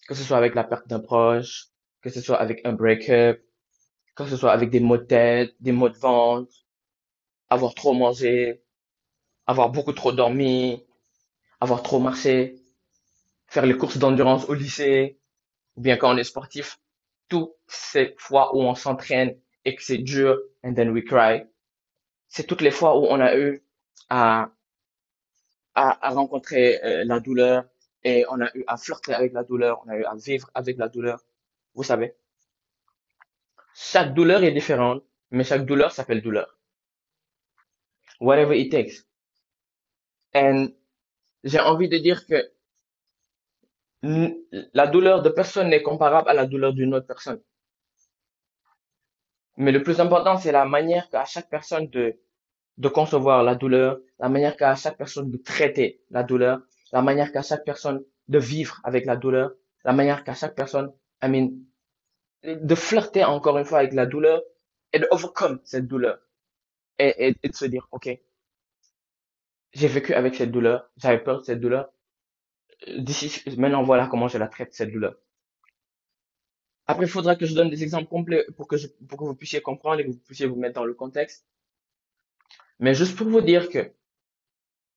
Que 0.06 0.14
ce 0.14 0.22
soit 0.22 0.36
avec 0.36 0.54
la 0.54 0.62
perte 0.62 0.86
d'un 0.88 1.00
proche, 1.00 1.68
que 2.02 2.10
ce 2.10 2.20
soit 2.20 2.38
avec 2.38 2.60
un 2.66 2.74
break-up, 2.74 3.40
que 4.14 4.26
ce 4.26 4.36
soit 4.36 4.52
avec 4.52 4.68
des 4.68 4.80
maux 4.80 4.98
de 4.98 5.04
tête, 5.04 5.54
des 5.60 5.72
maux 5.72 5.88
de 5.88 5.96
ventre, 5.96 6.52
avoir 7.48 7.74
trop 7.74 7.94
mangé, 7.94 8.62
avoir 9.46 9.70
beaucoup 9.70 9.94
trop 9.94 10.12
dormi, 10.12 10.84
avoir 11.62 11.82
trop 11.82 11.98
marché, 11.98 12.56
faire 13.46 13.64
les 13.64 13.78
courses 13.78 13.96
d'endurance 13.96 14.44
au 14.50 14.52
lycée, 14.52 15.18
ou 15.76 15.80
bien 15.80 15.96
quand 15.96 16.12
on 16.12 16.18
est 16.18 16.24
sportif, 16.24 16.78
toutes 17.30 17.54
ces 17.68 18.14
fois 18.18 18.54
où 18.54 18.60
on 18.60 18.74
s'entraîne 18.74 19.34
et 19.64 19.74
que 19.74 19.82
c'est 19.82 19.96
dur, 19.96 20.38
and 20.62 20.74
then 20.74 20.90
we 20.90 21.02
cry, 21.02 21.46
c'est 22.32 22.46
toutes 22.46 22.62
les 22.62 22.70
fois 22.70 22.98
où 22.98 23.04
on 23.10 23.20
a 23.20 23.36
eu 23.36 23.62
à, 24.08 24.50
à, 25.74 26.06
à 26.06 26.10
rencontrer 26.14 26.82
euh, 26.82 27.04
la 27.04 27.20
douleur 27.20 27.64
et 28.04 28.24
on 28.30 28.40
a 28.40 28.48
eu 28.56 28.64
à 28.66 28.78
flirter 28.78 29.12
avec 29.12 29.34
la 29.34 29.44
douleur, 29.44 29.82
on 29.84 29.90
a 29.90 29.96
eu 29.98 30.04
à 30.04 30.14
vivre 30.16 30.50
avec 30.54 30.78
la 30.78 30.88
douleur. 30.88 31.20
Vous 31.74 31.82
savez, 31.82 32.14
chaque 33.74 34.14
douleur 34.14 34.42
est 34.44 34.52
différente, 34.52 35.04
mais 35.30 35.44
chaque 35.44 35.66
douleur 35.66 35.92
s'appelle 35.92 36.22
douleur. 36.22 36.58
Whatever 38.20 38.54
it 38.58 38.70
takes. 38.72 39.04
And 40.34 40.68
j'ai 41.44 41.60
envie 41.60 41.90
de 41.90 41.98
dire 41.98 42.26
que 42.26 42.50
la 44.02 44.86
douleur 44.86 45.22
de 45.22 45.28
personne 45.28 45.68
n'est 45.68 45.82
comparable 45.82 46.30
à 46.30 46.34
la 46.34 46.46
douleur 46.46 46.72
d'une 46.72 46.94
autre 46.94 47.06
personne. 47.06 47.42
Mais 49.62 49.72
le 49.72 49.82
plus 49.82 50.00
important, 50.00 50.36
c'est 50.36 50.52
la 50.52 50.64
manière 50.66 51.08
qu'a 51.10 51.24
chaque 51.24 51.48
personne 51.48 51.88
de, 51.88 52.18
de 52.78 52.88
concevoir 52.88 53.42
la 53.44 53.54
douleur, 53.54 53.98
la 54.18 54.28
manière 54.28 54.56
qu'a 54.56 54.74
chaque 54.74 54.98
personne 54.98 55.30
de 55.30 55.38
traiter 55.38 56.02
la 56.10 56.22
douleur, 56.22 56.60
la 56.92 57.02
manière 57.02 57.32
qu'a 57.32 57.42
chaque 57.42 57.64
personne 57.64 58.04
de 58.28 58.38
vivre 58.38 58.80
avec 58.84 59.06
la 59.06 59.16
douleur, 59.16 59.52
la 59.84 59.92
manière 59.92 60.24
qu'a 60.24 60.34
chaque 60.34 60.54
personne, 60.54 60.92
I 61.22 61.28
mean, 61.28 61.50
de 62.44 62.74
flirter 62.74 63.24
encore 63.24 63.58
une 63.58 63.64
fois 63.64 63.78
avec 63.80 63.92
la 63.94 64.06
douleur 64.06 64.42
et 64.92 64.98
de 65.00 65.06
overcome 65.10 65.60
cette 65.64 65.86
douleur. 65.88 66.18
Et, 66.98 67.28
et, 67.28 67.36
et 67.42 67.48
de 67.48 67.54
se 67.56 67.66
dire, 67.66 67.88
OK, 67.92 68.08
j'ai 69.72 69.88
vécu 69.88 70.14
avec 70.14 70.34
cette 70.34 70.50
douleur, 70.50 70.90
j'avais 70.96 71.18
peur 71.22 71.40
de 71.40 71.44
cette 71.44 71.60
douleur, 71.60 71.92
d'ici, 72.98 73.42
maintenant 73.58 73.82
voilà 73.82 74.06
comment 74.08 74.28
je 74.28 74.38
la 74.38 74.48
traite, 74.48 74.74
cette 74.74 74.92
douleur. 74.92 75.16
Après, 76.86 77.04
il 77.04 77.08
faudra 77.08 77.36
que 77.36 77.46
je 77.46 77.54
donne 77.54 77.70
des 77.70 77.82
exemples 77.82 78.08
complets 78.08 78.44
pour 78.56 78.66
que 78.66 78.76
je, 78.76 78.88
pour 79.08 79.18
que 79.18 79.24
vous 79.24 79.34
puissiez 79.34 79.60
comprendre 79.60 80.00
et 80.00 80.04
que 80.04 80.10
vous 80.10 80.18
puissiez 80.18 80.46
vous 80.46 80.56
mettre 80.56 80.74
dans 80.74 80.84
le 80.84 80.94
contexte. 80.94 81.46
Mais 82.80 82.94
juste 82.94 83.16
pour 83.16 83.28
vous 83.28 83.40
dire 83.40 83.68
que 83.68 83.92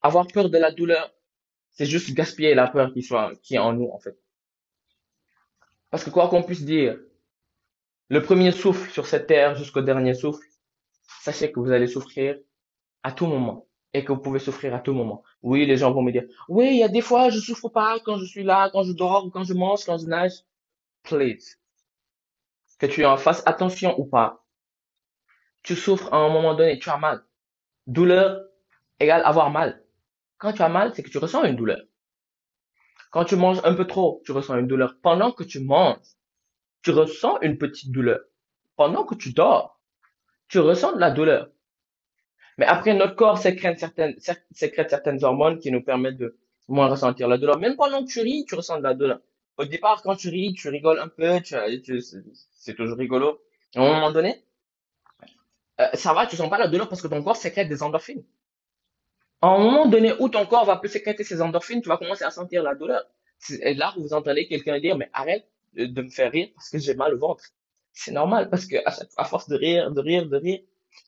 avoir 0.01 0.27
peur 0.27 0.49
de 0.49 0.57
la 0.57 0.71
douleur, 0.71 1.13
c'est 1.71 1.85
juste 1.85 2.13
gaspiller 2.13 2.55
la 2.55 2.67
peur 2.67 2.93
qui 2.93 3.03
soit, 3.03 3.33
qui 3.43 3.55
est 3.55 3.59
en 3.59 3.73
nous, 3.73 3.89
en 3.89 3.99
fait. 3.99 4.17
Parce 5.89 6.03
que 6.03 6.09
quoi 6.09 6.29
qu'on 6.29 6.43
puisse 6.43 6.63
dire, 6.63 6.99
le 8.09 8.21
premier 8.21 8.51
souffle 8.51 8.89
sur 8.91 9.07
cette 9.07 9.27
terre 9.27 9.55
jusqu'au 9.55 9.81
dernier 9.81 10.13
souffle, 10.13 10.45
sachez 11.21 11.51
que 11.51 11.59
vous 11.59 11.71
allez 11.71 11.87
souffrir 11.87 12.39
à 13.03 13.11
tout 13.11 13.27
moment 13.27 13.67
et 13.93 14.03
que 14.03 14.11
vous 14.11 14.19
pouvez 14.19 14.39
souffrir 14.39 14.73
à 14.75 14.79
tout 14.79 14.93
moment. 14.93 15.23
Oui, 15.41 15.65
les 15.65 15.77
gens 15.77 15.91
vont 15.91 16.01
me 16.01 16.11
dire, 16.11 16.25
oui, 16.49 16.67
il 16.71 16.77
y 16.77 16.83
a 16.83 16.89
des 16.89 17.01
fois, 17.01 17.29
je 17.29 17.39
souffre 17.39 17.69
pas 17.69 17.99
quand 17.99 18.17
je 18.17 18.25
suis 18.25 18.43
là, 18.43 18.69
quand 18.71 18.83
je 18.83 18.91
dors, 18.91 19.29
quand 19.31 19.43
je 19.43 19.53
mange, 19.53 19.85
quand 19.85 19.97
je 19.97 20.05
nage. 20.05 20.43
Please. 21.03 21.57
Que 22.79 22.85
tu 22.85 23.05
en 23.05 23.17
fasses 23.17 23.43
attention 23.45 23.97
ou 23.99 24.05
pas. 24.05 24.45
Tu 25.63 25.75
souffres 25.75 26.13
à 26.13 26.17
un 26.17 26.29
moment 26.29 26.53
donné, 26.53 26.77
tu 26.79 26.89
as 26.89 26.97
mal. 26.97 27.23
Douleur 27.87 28.41
égale 28.99 29.23
avoir 29.25 29.49
mal. 29.49 29.83
Quand 30.37 30.53
tu 30.53 30.61
as 30.61 30.69
mal, 30.69 30.93
c'est 30.93 31.03
que 31.03 31.09
tu 31.09 31.17
ressens 31.17 31.43
une 31.43 31.55
douleur. 31.55 31.81
Quand 33.11 33.25
tu 33.25 33.35
manges 33.35 33.61
un 33.63 33.73
peu 33.73 33.87
trop, 33.87 34.21
tu 34.25 34.33
ressens 34.33 34.57
une 34.57 34.67
douleur. 34.67 34.97
Pendant 35.01 35.31
que 35.31 35.43
tu 35.43 35.61
manges, 35.61 35.97
tu 36.83 36.91
ressens 36.91 37.39
une 37.41 37.57
petite 37.57 37.91
douleur. 37.91 38.19
Pendant 38.75 39.05
que 39.05 39.15
tu 39.15 39.33
dors, 39.33 39.79
tu 40.49 40.59
ressens 40.59 40.93
de 40.93 40.99
la 40.99 41.11
douleur. 41.11 41.49
Mais 42.57 42.65
après, 42.65 42.93
notre 42.93 43.15
corps 43.15 43.37
sécrète 43.37 43.79
certaines, 43.79 45.23
hormones 45.23 45.59
qui 45.59 45.71
nous 45.71 45.81
permettent 45.81 46.17
de 46.17 46.37
moins 46.67 46.87
ressentir 46.87 47.27
la 47.27 47.37
douleur. 47.37 47.57
Même 47.57 47.75
pendant 47.75 48.03
que 48.03 48.11
tu 48.11 48.21
ris, 48.21 48.45
tu 48.45 48.55
ressens 48.55 48.77
de 48.77 48.83
la 48.83 48.93
douleur. 48.93 49.19
Au 49.57 49.65
départ, 49.65 50.01
quand 50.03 50.15
tu 50.15 50.29
ris, 50.29 50.53
tu 50.53 50.69
rigoles 50.69 50.99
un 50.99 51.07
peu, 51.09 51.41
tu, 51.41 51.55
tu- 51.83 52.01
c'est 52.53 52.73
toujours 52.75 52.97
rigolo. 52.97 53.41
À 53.75 53.81
un 53.81 53.93
moment 53.95 54.11
donné, 54.11 54.43
euh, 55.81 55.87
ça 55.93 56.13
va, 56.13 56.25
tu 56.27 56.35
sens 56.35 56.49
pas 56.49 56.57
la 56.57 56.67
douleur 56.67 56.89
parce 56.89 57.01
que 57.01 57.07
ton 57.07 57.23
corps 57.23 57.35
sécrète 57.37 57.69
des 57.69 57.81
endorphines. 57.83 58.23
À 59.41 59.47
un 59.47 59.59
moment 59.59 59.85
donné 59.85 60.11
où 60.19 60.27
ton 60.29 60.45
corps 60.45 60.65
va 60.65 60.75
plus 60.77 60.89
sécréter 60.89 61.23
ces 61.23 61.41
endorphines, 61.41 61.81
tu 61.81 61.87
vas 61.89 61.97
commencer 61.97 62.23
à 62.25 62.31
sentir 62.31 62.63
la 62.63 62.75
douleur. 62.75 63.03
Et 63.61 63.73
là 63.73 63.93
vous 63.97 64.13
entendez 64.13 64.47
quelqu'un 64.47 64.79
dire, 64.79 64.97
mais 64.97 65.09
arrête 65.13 65.47
de 65.73 66.01
me 66.01 66.09
faire 66.09 66.31
rire 66.31 66.49
parce 66.55 66.69
que 66.69 66.79
j'ai 66.79 66.95
mal 66.95 67.13
au 67.13 67.17
ventre. 67.19 67.45
C'est 67.93 68.11
normal 68.11 68.49
parce 68.49 68.65
que 68.65 68.77
à, 68.85 68.93
à 69.17 69.25
force 69.25 69.47
de 69.47 69.55
rire, 69.55 69.91
de 69.91 70.01
rire, 70.01 70.25
de 70.27 70.37
rire, 70.37 70.59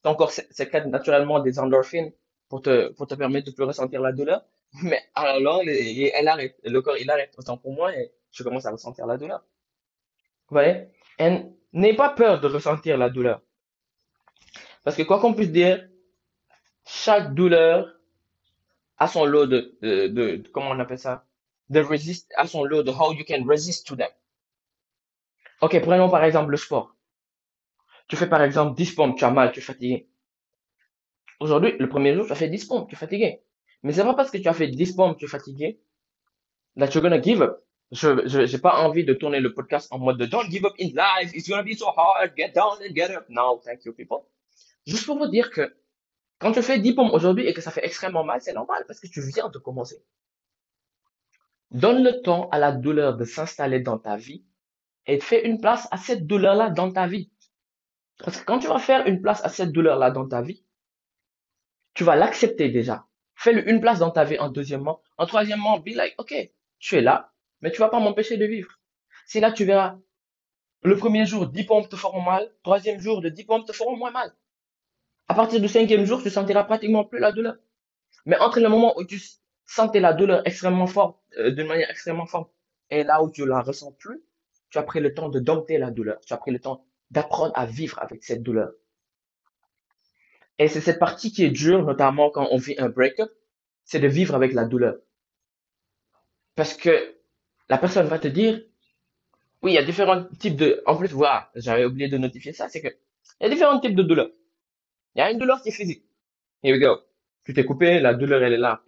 ton 0.04 0.16
corps 0.16 0.32
sé- 0.32 0.48
sécrète 0.52 0.86
naturellement 0.88 1.40
des 1.40 1.60
endorphines 1.60 2.12
pour 2.50 2.62
te, 2.62 2.90
pour 2.94 3.08
te 3.08 3.16
permettre 3.16 3.48
de 3.48 3.52
plus 3.56 3.64
ressentir 3.66 4.02
la 4.02 4.12
douleur. 4.12 4.46
Mais 4.84 5.02
à 5.16 5.40
la 5.40 5.62
elle 5.66 6.28
arrête. 6.28 6.60
Le 6.64 6.82
corps, 6.82 6.98
il 6.98 7.10
arrête. 7.10 7.34
Autant 7.38 7.58
pour 7.58 7.74
moi, 7.74 7.96
et 7.96 8.12
je 8.32 8.44
commence 8.44 8.66
à 8.66 8.72
ressentir 8.72 9.06
la 9.08 9.18
douleur. 9.18 9.44
Vous 10.50 10.56
voyez? 10.56 10.88
Et 11.20 11.42
n'aie 11.72 11.96
pas 11.96 12.10
peur 12.10 12.42
de 12.42 12.48
ressentir 12.48 12.98
la 12.98 13.10
douleur. 13.10 13.42
Parce 14.84 14.96
que 14.98 15.04
quoi 15.04 15.20
qu'on 15.20 15.34
puisse 15.34 15.52
dire, 15.52 15.88
chaque 16.86 17.34
douleur 17.36 17.94
a 19.00 19.08
son 19.08 19.26
lot 19.26 19.48
de, 19.48 19.76
de, 19.82 20.08
de, 20.08 20.36
de- 20.36 20.48
comment 20.50 20.70
on 20.70 20.80
appelle 20.80 21.00
ça? 21.00 21.26
De 21.70 21.80
resist, 21.80 22.32
a 22.36 22.46
son 22.46 22.64
lot 22.64 22.84
de 22.84 22.92
how 22.92 23.12
you 23.14 23.26
can 23.28 23.44
resist 23.48 23.88
to 23.88 23.96
them. 23.96 24.12
Ok, 25.62 25.80
prenons 25.82 26.10
par 26.10 26.24
exemple 26.24 26.50
le 26.50 26.58
sport. 26.58 26.96
Tu 28.10 28.18
fais 28.18 28.28
par 28.28 28.42
exemple 28.42 28.76
10 28.76 28.92
pompes, 28.94 29.18
tu 29.18 29.24
as 29.24 29.32
mal, 29.32 29.54
tu 29.54 29.60
es 29.60 29.62
fatigué. 29.62 30.10
Aujourd'hui, 31.40 31.76
le 31.78 31.88
premier 31.88 32.14
jour, 32.16 32.26
tu 32.26 32.32
as 32.32 32.36
fait 32.36 32.50
10 32.50 32.66
pompes, 32.66 32.90
tu 32.90 32.96
es 32.96 32.98
fatigué. 32.98 33.44
Mais 33.84 33.94
c'est 33.94 34.04
pas 34.04 34.16
parce 34.16 34.32
que 34.32 34.38
tu 34.38 34.48
as 34.48 34.54
fait 34.54 34.68
10 34.68 34.96
pompes, 34.96 35.18
tu 35.18 35.26
es 35.26 35.28
fatigué, 35.28 35.80
that 36.78 36.90
you're 36.94 37.02
gonna 37.02 37.22
give 37.22 37.42
up. 37.42 37.64
Je, 37.92 38.28
je, 38.28 38.46
j'ai 38.46 38.58
pas 38.58 38.84
envie 38.84 39.06
de 39.06 39.14
tourner 39.14 39.40
le 39.40 39.54
podcast 39.54 39.88
en 39.92 40.00
mode 40.00 40.18
de 40.18 40.26
don't 40.26 40.50
give 40.50 40.66
up 40.66 40.74
in 40.80 40.90
life, 40.94 41.32
it's 41.34 41.48
gonna 41.48 41.64
be 41.64 41.74
so 41.74 41.86
hard, 41.96 42.34
get 42.36 42.52
down 42.54 42.78
and 42.82 42.94
get 42.94 43.16
up. 43.16 43.26
No, 43.30 43.62
thank 43.64 43.86
you 43.86 43.94
people. 43.94 44.26
Juste 44.86 45.06
pour 45.06 45.18
vous 45.18 45.28
dire 45.28 45.52
que 45.52 45.74
quand 46.40 46.52
tu 46.52 46.62
fais 46.62 46.80
10 46.80 46.94
pompes 46.94 47.14
aujourd'hui 47.14 47.46
et 47.48 47.54
que 47.54 47.62
ça 47.62 47.72
fait 47.72 47.86
extrêmement 47.86 48.24
mal, 48.24 48.42
c'est 48.42 48.54
normal 48.54 48.84
parce 48.88 49.00
que 49.00 49.08
tu 49.08 49.22
viens 49.22 49.50
de 49.50 49.58
commencer. 49.58 50.04
Donne 51.72 52.04
le 52.04 52.22
temps 52.22 52.50
à 52.50 52.60
la 52.60 52.72
douleur 52.72 53.16
de 53.18 53.26
s'installer 53.26 53.80
dans 53.80 53.98
ta 53.98 54.18
vie 54.18 54.44
et 55.06 55.20
fais 55.20 55.46
une 55.46 55.60
place 55.60 55.88
à 55.92 55.98
cette 55.98 56.26
douleur-là 56.28 56.70
dans 56.70 56.92
ta 56.92 57.08
vie. 57.08 57.32
Parce 58.20 58.38
que 58.40 58.46
quand 58.46 58.60
tu 58.60 58.68
vas 58.68 58.80
faire 58.80 59.06
une 59.08 59.22
place 59.22 59.44
à 59.44 59.50
cette 59.50 59.72
douleur-là 59.72 60.12
dans 60.12 60.28
ta 60.28 60.42
vie, 60.42 60.64
tu 61.98 62.04
vas 62.04 62.16
l'accepter 62.16 62.70
déjà. 62.70 63.08
Fais-le 63.34 63.68
une 63.68 63.82
place 63.82 63.98
dans 63.98 64.12
ta 64.12 64.24
vie 64.24 64.38
en 64.38 64.50
deuxièmement. 64.50 65.02
En 65.18 65.26
troisièmement, 65.26 65.80
be 65.80 65.96
like, 65.96 66.14
ok, 66.20 66.32
tu 66.78 66.96
es 66.96 67.02
là, 67.02 67.34
mais 67.62 67.72
tu 67.72 67.80
vas 67.80 67.90
pas 67.90 68.00
m'empêcher 68.00 68.38
de 68.38 68.46
vivre. 68.46 68.70
C'est 69.26 69.40
là 69.40 69.52
tu 69.52 69.66
verras, 69.66 69.98
le 70.84 70.96
premier 70.96 71.26
jour, 71.26 71.48
10 71.48 71.64
pompes 71.64 71.90
te 71.90 71.96
feront 71.96 72.22
mal. 72.22 72.54
Troisième 72.62 73.00
jour, 73.00 73.20
de 73.20 73.30
10 73.30 73.46
pompes 73.46 73.66
te 73.66 73.72
feront 73.72 73.98
moins 73.98 74.12
mal. 74.12 74.32
À 75.28 75.34
partir 75.34 75.60
du 75.60 75.68
cinquième 75.68 76.06
jour, 76.06 76.22
tu 76.22 76.30
sentiras 76.30 76.66
pratiquement 76.66 77.04
plus 77.04 77.18
la 77.18 77.32
douleur. 77.32 77.56
Mais 78.28 78.38
entre 78.38 78.60
le 78.60 78.70
moment 78.70 78.96
où 78.96 79.04
tu 79.04 79.20
sentais 79.66 80.00
la 80.00 80.14
douleur 80.14 80.44
extrêmement 80.46 80.86
forte, 80.86 81.20
euh, 81.40 81.50
d'une 81.50 81.66
manière 81.66 81.90
extrêmement 81.90 82.28
forte, 82.28 82.52
et 82.92 83.04
là 83.04 83.24
où 83.24 83.32
tu 83.32 83.44
la 83.44 83.62
ressens 83.62 83.92
plus, 83.94 84.22
tu 84.70 84.78
as 84.78 84.84
pris 84.84 85.00
le 85.00 85.16
temps 85.16 85.30
de 85.30 85.40
dompter 85.40 85.80
la 85.80 85.90
douleur. 85.90 86.20
Tu 86.20 86.32
as 86.32 86.38
pris 86.38 86.52
le 86.52 86.60
temps 86.60 86.86
d'apprendre 87.10 87.54
à 87.56 87.66
vivre 87.66 87.98
avec 88.04 88.24
cette 88.24 88.44
douleur. 88.44 88.72
Et 90.60 90.68
c'est 90.68 90.82
cette 90.82 91.00
partie 91.00 91.32
qui 91.32 91.44
est 91.44 91.52
dure, 91.52 91.84
notamment 91.84 92.30
quand 92.30 92.48
on 92.52 92.58
vit 92.58 92.76
un 92.78 92.90
break-up, 92.90 93.32
c'est 93.84 94.00
de 94.00 94.08
vivre 94.08 94.36
avec 94.36 94.54
la 94.54 94.66
douleur. 94.66 94.96
Parce 96.56 96.74
que 96.74 97.16
la 97.70 97.78
personne 97.78 98.08
va 98.08 98.20
te 98.20 98.28
dire, 98.28 98.62
oui, 99.62 99.72
il 99.72 99.76
y 99.76 99.78
a 99.78 99.84
différents 99.84 100.26
types 100.40 100.56
de, 100.56 100.82
en 100.86 100.96
plus, 100.96 101.12
voilà, 101.12 101.52
j'avais 101.56 101.86
oublié 101.86 102.10
de 102.10 102.18
notifier 102.18 102.54
ça, 102.54 102.70
c'est 102.70 102.82
que, 102.82 102.88
il 103.40 103.44
y 103.44 103.46
a 103.46 103.50
différents 103.50 103.80
types 103.80 103.96
de 103.96 104.04
douleurs. 104.04 104.32
Il 105.16 105.20
y 105.20 105.22
a 105.22 105.32
une 105.32 105.38
douleur 105.38 105.62
qui 105.62 105.70
est 105.70 105.72
physique. 105.72 106.04
Here 106.64 106.76
we 106.76 106.82
go. 106.82 107.02
Tu 107.44 107.54
t'es 107.54 107.66
coupé, 107.66 108.00
la 108.00 108.14
douleur, 108.14 108.44
elle 108.44 108.54
est 108.54 108.58
là. 108.58 108.84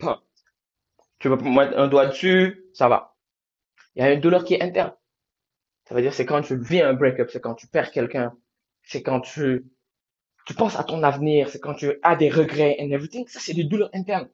Tu 1.19 1.27
vas 1.27 1.35
mettre 1.35 1.77
un 1.77 1.87
doigt 1.87 2.07
dessus, 2.07 2.65
ça 2.73 2.87
va. 2.87 3.15
Il 3.95 4.01
y 4.01 4.05
a 4.05 4.11
une 4.13 4.21
douleur 4.21 4.43
qui 4.43 4.53
est 4.55 4.61
interne. 4.61 4.93
Ça 5.85 5.95
veut 5.95 6.01
dire, 6.01 6.13
c'est 6.13 6.25
quand 6.25 6.41
tu 6.41 6.57
vis 6.57 6.81
un 6.81 6.93
break-up, 6.93 7.29
c'est 7.31 7.41
quand 7.41 7.55
tu 7.55 7.67
perds 7.67 7.91
quelqu'un, 7.91 8.37
c'est 8.83 9.01
quand 9.01 9.21
tu, 9.21 9.65
tu 10.49 10.55
penses 10.55 10.79
à 10.79 10.83
ton 10.83 11.03
avenir, 11.03 11.47
c'est 11.47 11.59
quand 11.59 11.75
tu 11.75 11.99
as 12.01 12.15
des 12.15 12.27
regrets 12.27 12.75
and 12.79 12.89
everything. 12.89 13.27
Ça, 13.27 13.39
c'est 13.39 13.53
des 13.53 13.65
douleurs 13.65 13.91
internes. 13.93 14.27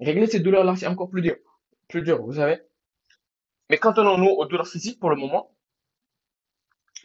Régler 0.00 0.26
ces 0.26 0.40
douleurs-là, 0.40 0.76
c'est 0.76 0.86
encore 0.86 1.08
plus 1.08 1.22
dur. 1.22 1.36
Plus 1.88 2.02
dur, 2.02 2.20
vous 2.22 2.34
savez. 2.34 2.60
Mais 3.70 3.78
quand 3.78 3.98
on 3.98 4.18
nous 4.18 4.28
aux 4.28 4.44
douleurs 4.44 4.68
physiques 4.68 5.00
pour 5.00 5.08
le 5.08 5.16
moment, 5.16 5.56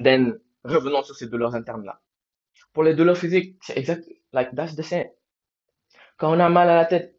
then, 0.03 0.37
revenons 0.65 1.01
sur 1.01 1.15
ces 1.15 1.27
douleurs 1.27 1.55
internes-là. 1.55 2.01
Pour 2.73 2.83
les 2.83 2.93
douleurs 2.93 3.17
physiques, 3.17 3.57
c'est 3.61 3.77
exact, 3.77 4.05
like, 4.33 4.53
that's 4.53 4.75
the 4.75 4.81
same. 4.81 5.07
Quand 6.17 6.35
on 6.35 6.39
a 6.41 6.49
mal 6.49 6.69
à 6.69 6.75
la 6.75 6.85
tête, 6.85 7.17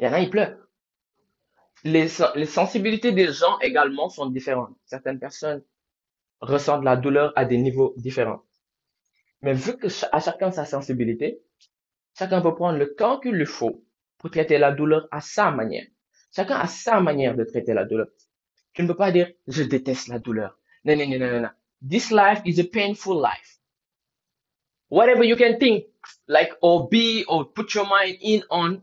il 0.00 0.06
y 0.06 0.08
en 0.08 0.12
a, 0.12 0.18
ils 0.18 0.30
pleurent. 0.30 0.58
Les, 1.84 2.08
les 2.34 2.46
sensibilités 2.46 3.12
des 3.12 3.32
gens 3.32 3.56
également 3.60 4.08
sont 4.08 4.26
différentes. 4.26 4.74
Certaines 4.86 5.20
personnes 5.20 5.62
ressentent 6.40 6.82
la 6.82 6.96
douleur 6.96 7.32
à 7.36 7.44
des 7.44 7.58
niveaux 7.58 7.94
différents. 7.98 8.42
Mais 9.42 9.54
vu 9.54 9.76
que 9.76 9.88
à 10.12 10.20
chacun 10.20 10.50
sa 10.50 10.64
sensibilité, 10.64 11.42
chacun 12.16 12.40
peut 12.40 12.54
prendre 12.54 12.78
le 12.78 12.94
temps 12.94 13.18
qu'il 13.18 13.32
lui 13.32 13.46
faut 13.46 13.84
pour 14.18 14.30
traiter 14.30 14.58
la 14.58 14.72
douleur 14.72 15.08
à 15.10 15.20
sa 15.20 15.50
manière. 15.50 15.86
Chacun 16.34 16.56
a 16.56 16.66
sa 16.66 17.00
manière 17.00 17.36
de 17.36 17.44
traiter 17.44 17.74
la 17.74 17.84
douleur. 17.84 18.06
Tu 18.72 18.82
ne 18.82 18.88
peux 18.88 18.96
pas 18.96 19.12
dire, 19.12 19.30
je 19.48 19.62
déteste 19.64 20.08
la 20.08 20.18
douleur. 20.18 20.58
Non, 20.84 20.96
non, 20.96 21.06
non, 21.08 21.18
non, 21.18 21.40
non. 21.40 21.50
This 21.86 22.10
life 22.10 22.40
is 22.44 22.60
a 22.60 22.64
painful 22.64 23.20
life. 23.20 23.58
Whatever 24.88 25.24
you 25.24 25.36
can 25.36 25.58
think, 25.58 25.86
like, 26.28 26.52
or 26.62 26.88
be, 26.88 27.24
or 27.26 27.52
put 27.52 27.74
your 27.74 27.86
mind 27.86 28.16
in 28.22 28.42
on, 28.50 28.80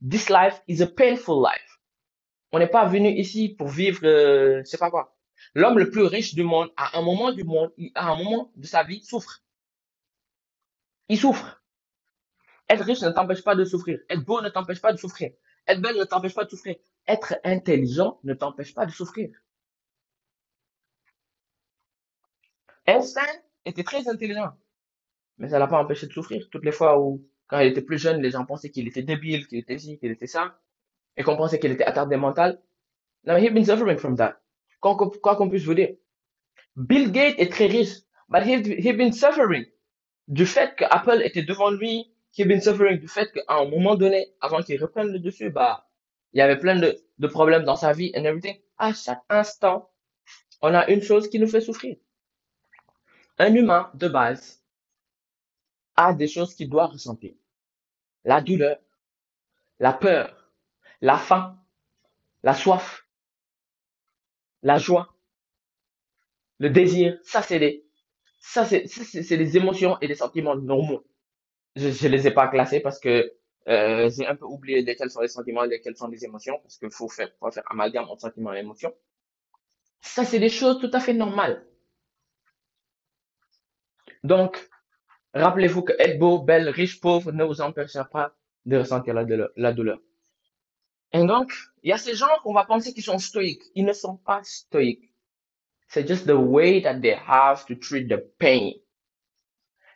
this 0.00 0.28
life 0.28 0.60
is 0.68 0.82
a 0.82 0.86
painful 0.86 1.40
life. 1.40 1.80
On 2.52 2.58
n'est 2.58 2.70
pas 2.70 2.86
venu 2.86 3.08
ici 3.08 3.50
pour 3.50 3.68
vivre, 3.68 4.00
euh, 4.04 4.60
je 4.60 4.64
sais 4.64 4.78
pas 4.78 4.90
quoi. 4.90 5.16
L'homme 5.54 5.78
le 5.78 5.90
plus 5.90 6.02
riche 6.02 6.34
du 6.34 6.42
monde, 6.42 6.70
à 6.76 6.98
un 6.98 7.02
moment 7.02 7.32
du 7.32 7.44
monde, 7.44 7.72
à 7.94 8.10
un 8.10 8.16
moment 8.16 8.50
de 8.56 8.66
sa 8.66 8.82
vie, 8.82 9.02
souffre. 9.02 9.42
Il 11.08 11.18
souffre. 11.18 11.62
Être 12.68 12.84
riche 12.84 13.00
ne 13.00 13.10
t'empêche 13.10 13.42
pas 13.42 13.54
de 13.54 13.64
souffrir. 13.64 13.98
Être 14.10 14.24
beau 14.24 14.40
ne 14.42 14.48
t'empêche 14.48 14.80
pas 14.80 14.92
de 14.92 14.98
souffrir. 14.98 15.32
Être 15.66 15.80
belle 15.80 15.96
ne 15.96 16.04
t'empêche 16.04 16.34
pas 16.34 16.44
de 16.44 16.50
souffrir. 16.50 16.76
Être 17.06 17.34
intelligent 17.44 18.18
ne 18.24 18.34
t'empêche 18.34 18.74
pas 18.74 18.86
de 18.86 18.90
souffrir. 18.90 19.30
Einstein 22.86 23.42
était 23.66 23.84
très 23.84 24.08
intelligent, 24.08 24.52
mais 25.36 25.48
ça 25.50 25.58
l'a 25.58 25.66
pas 25.66 25.78
empêché 25.78 26.06
de 26.06 26.12
souffrir. 26.12 26.48
Toutes 26.50 26.64
les 26.64 26.72
fois 26.72 26.98
où, 26.98 27.22
quand 27.46 27.58
il 27.60 27.68
était 27.68 27.82
plus 27.82 27.98
jeune, 27.98 28.22
les 28.22 28.30
gens 28.30 28.46
pensaient 28.46 28.70
qu'il 28.70 28.88
était 28.88 29.02
débile, 29.02 29.46
qu'il 29.46 29.58
était 29.58 29.78
ci, 29.78 29.98
qu'il 29.98 30.10
était 30.10 30.26
ça, 30.26 30.58
et 31.16 31.22
qu'on 31.22 31.36
pensait 31.36 31.58
qu'il 31.58 31.70
était 31.70 31.84
attardé 31.84 32.16
mental. 32.16 32.62
No, 33.24 33.36
he's 33.36 33.52
been 33.52 33.64
suffering 33.64 33.98
from 33.98 34.16
that. 34.16 34.40
Quoi 34.80 34.96
qu'on 34.96 35.50
puisse 35.50 35.64
vous 35.64 35.74
dire. 35.74 35.96
Bill 36.76 37.12
Gates 37.12 37.38
est 37.38 37.52
très 37.52 37.66
riche, 37.66 37.98
but 38.30 38.42
he, 38.42 38.62
he 38.78 38.92
been 38.92 39.12
suffering 39.12 39.66
du 40.28 40.46
fait 40.46 40.76
que 40.76 40.84
Apple 40.90 41.22
était 41.24 41.42
devant 41.42 41.70
lui, 41.70 42.12
been 42.38 42.60
suffering 42.60 43.00
du 43.00 43.08
fait 43.08 43.32
qu'à 43.32 43.42
un 43.48 43.68
moment 43.68 43.96
donné, 43.96 44.32
avant 44.40 44.62
qu'il 44.62 44.80
reprenne 44.80 45.08
le 45.08 45.18
dessus, 45.18 45.50
bah, 45.50 45.88
il 46.32 46.38
y 46.38 46.40
avait 46.40 46.58
plein 46.58 46.76
de, 46.78 46.96
de 47.18 47.26
problèmes 47.26 47.64
dans 47.64 47.76
sa 47.76 47.92
vie 47.92 48.12
and 48.14 48.24
everything. 48.24 48.60
À 48.76 48.92
chaque 48.92 49.22
instant, 49.28 49.90
on 50.62 50.72
a 50.74 50.88
une 50.88 51.02
chose 51.02 51.28
qui 51.28 51.38
nous 51.38 51.48
fait 51.48 51.60
souffrir. 51.60 51.96
Un 53.38 53.54
humain, 53.54 53.90
de 53.94 54.08
base, 54.08 54.62
a 55.96 56.12
des 56.12 56.28
choses 56.28 56.54
qu'il 56.54 56.68
doit 56.68 56.86
ressentir. 56.86 57.32
La 58.24 58.40
douleur, 58.40 58.78
la 59.80 59.92
peur, 59.92 60.52
la 61.00 61.16
faim, 61.16 61.58
la 62.42 62.54
soif, 62.54 63.06
la 64.62 64.78
joie, 64.78 65.14
le 66.58 66.70
désir. 66.70 67.18
Ça, 67.22 67.42
c'est 67.42 67.58
des, 67.58 67.87
ça, 68.48 68.64
c'est, 68.64 69.36
des 69.36 69.56
émotions 69.58 69.98
et 70.00 70.08
des 70.08 70.14
sentiments 70.14 70.56
normaux. 70.56 71.04
Je, 71.76 71.90
je 71.90 72.08
les 72.08 72.26
ai 72.26 72.30
pas 72.30 72.48
classés 72.48 72.80
parce 72.80 72.98
que 72.98 73.30
euh, 73.68 74.08
j'ai 74.08 74.26
un 74.26 74.36
peu 74.36 74.46
oublié 74.46 74.80
lesquels 74.80 75.10
sont 75.10 75.20
les 75.20 75.28
sentiments 75.28 75.64
et 75.64 75.68
lesquels 75.68 75.96
sont 75.96 76.08
les 76.08 76.24
émotions 76.24 76.58
parce 76.62 76.78
qu'il 76.78 76.90
faut 76.90 77.08
faire, 77.08 77.30
faut 77.38 77.50
faire 77.50 77.64
amalgame 77.70 78.04
entre 78.08 78.22
sentiments 78.22 78.54
et 78.54 78.60
émotions. 78.60 78.94
Ça, 80.00 80.24
c'est 80.24 80.38
des 80.38 80.48
choses 80.48 80.80
tout 80.80 80.90
à 80.94 81.00
fait 81.00 81.12
normales. 81.12 81.66
Donc, 84.24 84.66
rappelez-vous 85.34 85.82
que 85.82 85.92
être 85.98 86.18
beau, 86.18 86.38
belle, 86.38 86.70
riche, 86.70 87.00
pauvre 87.00 87.32
ne 87.32 87.44
vous 87.44 87.60
empêchera 87.60 88.06
pas 88.06 88.34
de 88.64 88.78
ressentir 88.78 89.12
la 89.12 89.24
douleur. 89.26 89.50
La 89.56 89.72
douleur. 89.74 89.98
Et 91.12 91.24
donc, 91.26 91.52
il 91.82 91.90
y 91.90 91.92
a 91.92 91.98
ces 91.98 92.14
gens 92.14 92.28
qu'on 92.42 92.54
va 92.54 92.64
penser 92.64 92.94
qu'ils 92.94 93.04
sont 93.04 93.18
stoïques. 93.18 93.64
Ils 93.74 93.84
ne 93.84 93.92
sont 93.92 94.16
pas 94.16 94.40
stoïques. 94.42 95.07
C'est 95.88 96.06
just 96.06 96.26
the 96.26 96.36
way 96.36 96.80
that 96.82 97.00
they 97.00 97.14
have 97.14 97.66
to 97.66 97.74
treat 97.74 98.08
the 98.08 98.18
pain. 98.38 98.74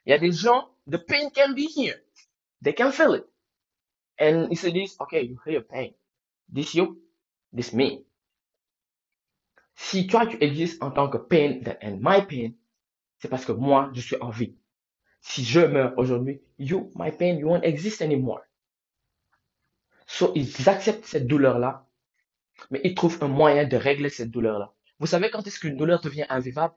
Il 0.07 0.11
y 0.11 0.13
a 0.13 0.19
des 0.19 0.33
gens, 0.33 0.69
the 0.87 0.99
pain 0.99 1.31
can 1.31 1.55
be 1.55 1.67
here. 1.67 2.03
They 2.63 2.75
can 2.75 2.91
feel 2.93 3.15
it. 3.15 3.25
And 4.19 4.49
ils 4.51 4.59
se 4.59 4.69
disent, 4.69 4.97
okay, 5.01 5.23
you 5.23 5.39
feel 5.45 5.63
pain. 5.63 5.93
This 6.49 6.75
you. 6.75 7.03
this 7.53 7.73
me. 7.73 8.05
Si 9.75 10.07
toi, 10.07 10.27
tu 10.27 10.37
existes 10.41 10.83
en 10.83 10.91
tant 10.91 11.09
que 11.09 11.19
pain 11.19 11.61
and 11.83 11.99
my 12.01 12.23
pain, 12.27 12.53
c'est 13.19 13.29
parce 13.29 13.45
que 13.45 13.53
moi, 13.53 13.91
je 13.95 14.01
suis 14.01 14.17
en 14.21 14.31
vie. 14.31 14.55
Si 15.21 15.45
je 15.45 15.61
meurs 15.61 15.97
aujourd'hui, 15.97 16.43
you, 16.59 16.91
my 16.95 17.11
pain, 17.11 17.39
you 17.39 17.47
won't 17.49 17.63
exist 17.63 18.03
anymore. 18.03 18.41
So, 20.07 20.33
ils 20.35 20.69
acceptent 20.69 21.07
cette 21.07 21.27
douleur-là, 21.27 21.87
mais 22.71 22.81
ils 22.85 22.95
trouvent 22.95 23.23
un 23.23 23.29
moyen 23.29 23.65
de 23.67 23.77
régler 23.77 24.11
cette 24.11 24.31
douleur-là. 24.31 24.75
Vous 25.03 25.09
savez 25.09 25.31
quand 25.31 25.45
est-ce 25.45 25.59
qu'une 25.59 25.77
douleur 25.77 26.01
devient 26.01 26.27
invivable? 26.29 26.75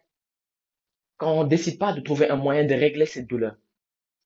Quand 1.18 1.32
on 1.32 1.44
décide 1.44 1.78
pas 1.78 1.94
de 1.94 2.02
trouver 2.02 2.28
un 2.28 2.36
moyen 2.36 2.64
de 2.66 2.74
régler 2.74 3.06
cette 3.06 3.28
douleur 3.28 3.56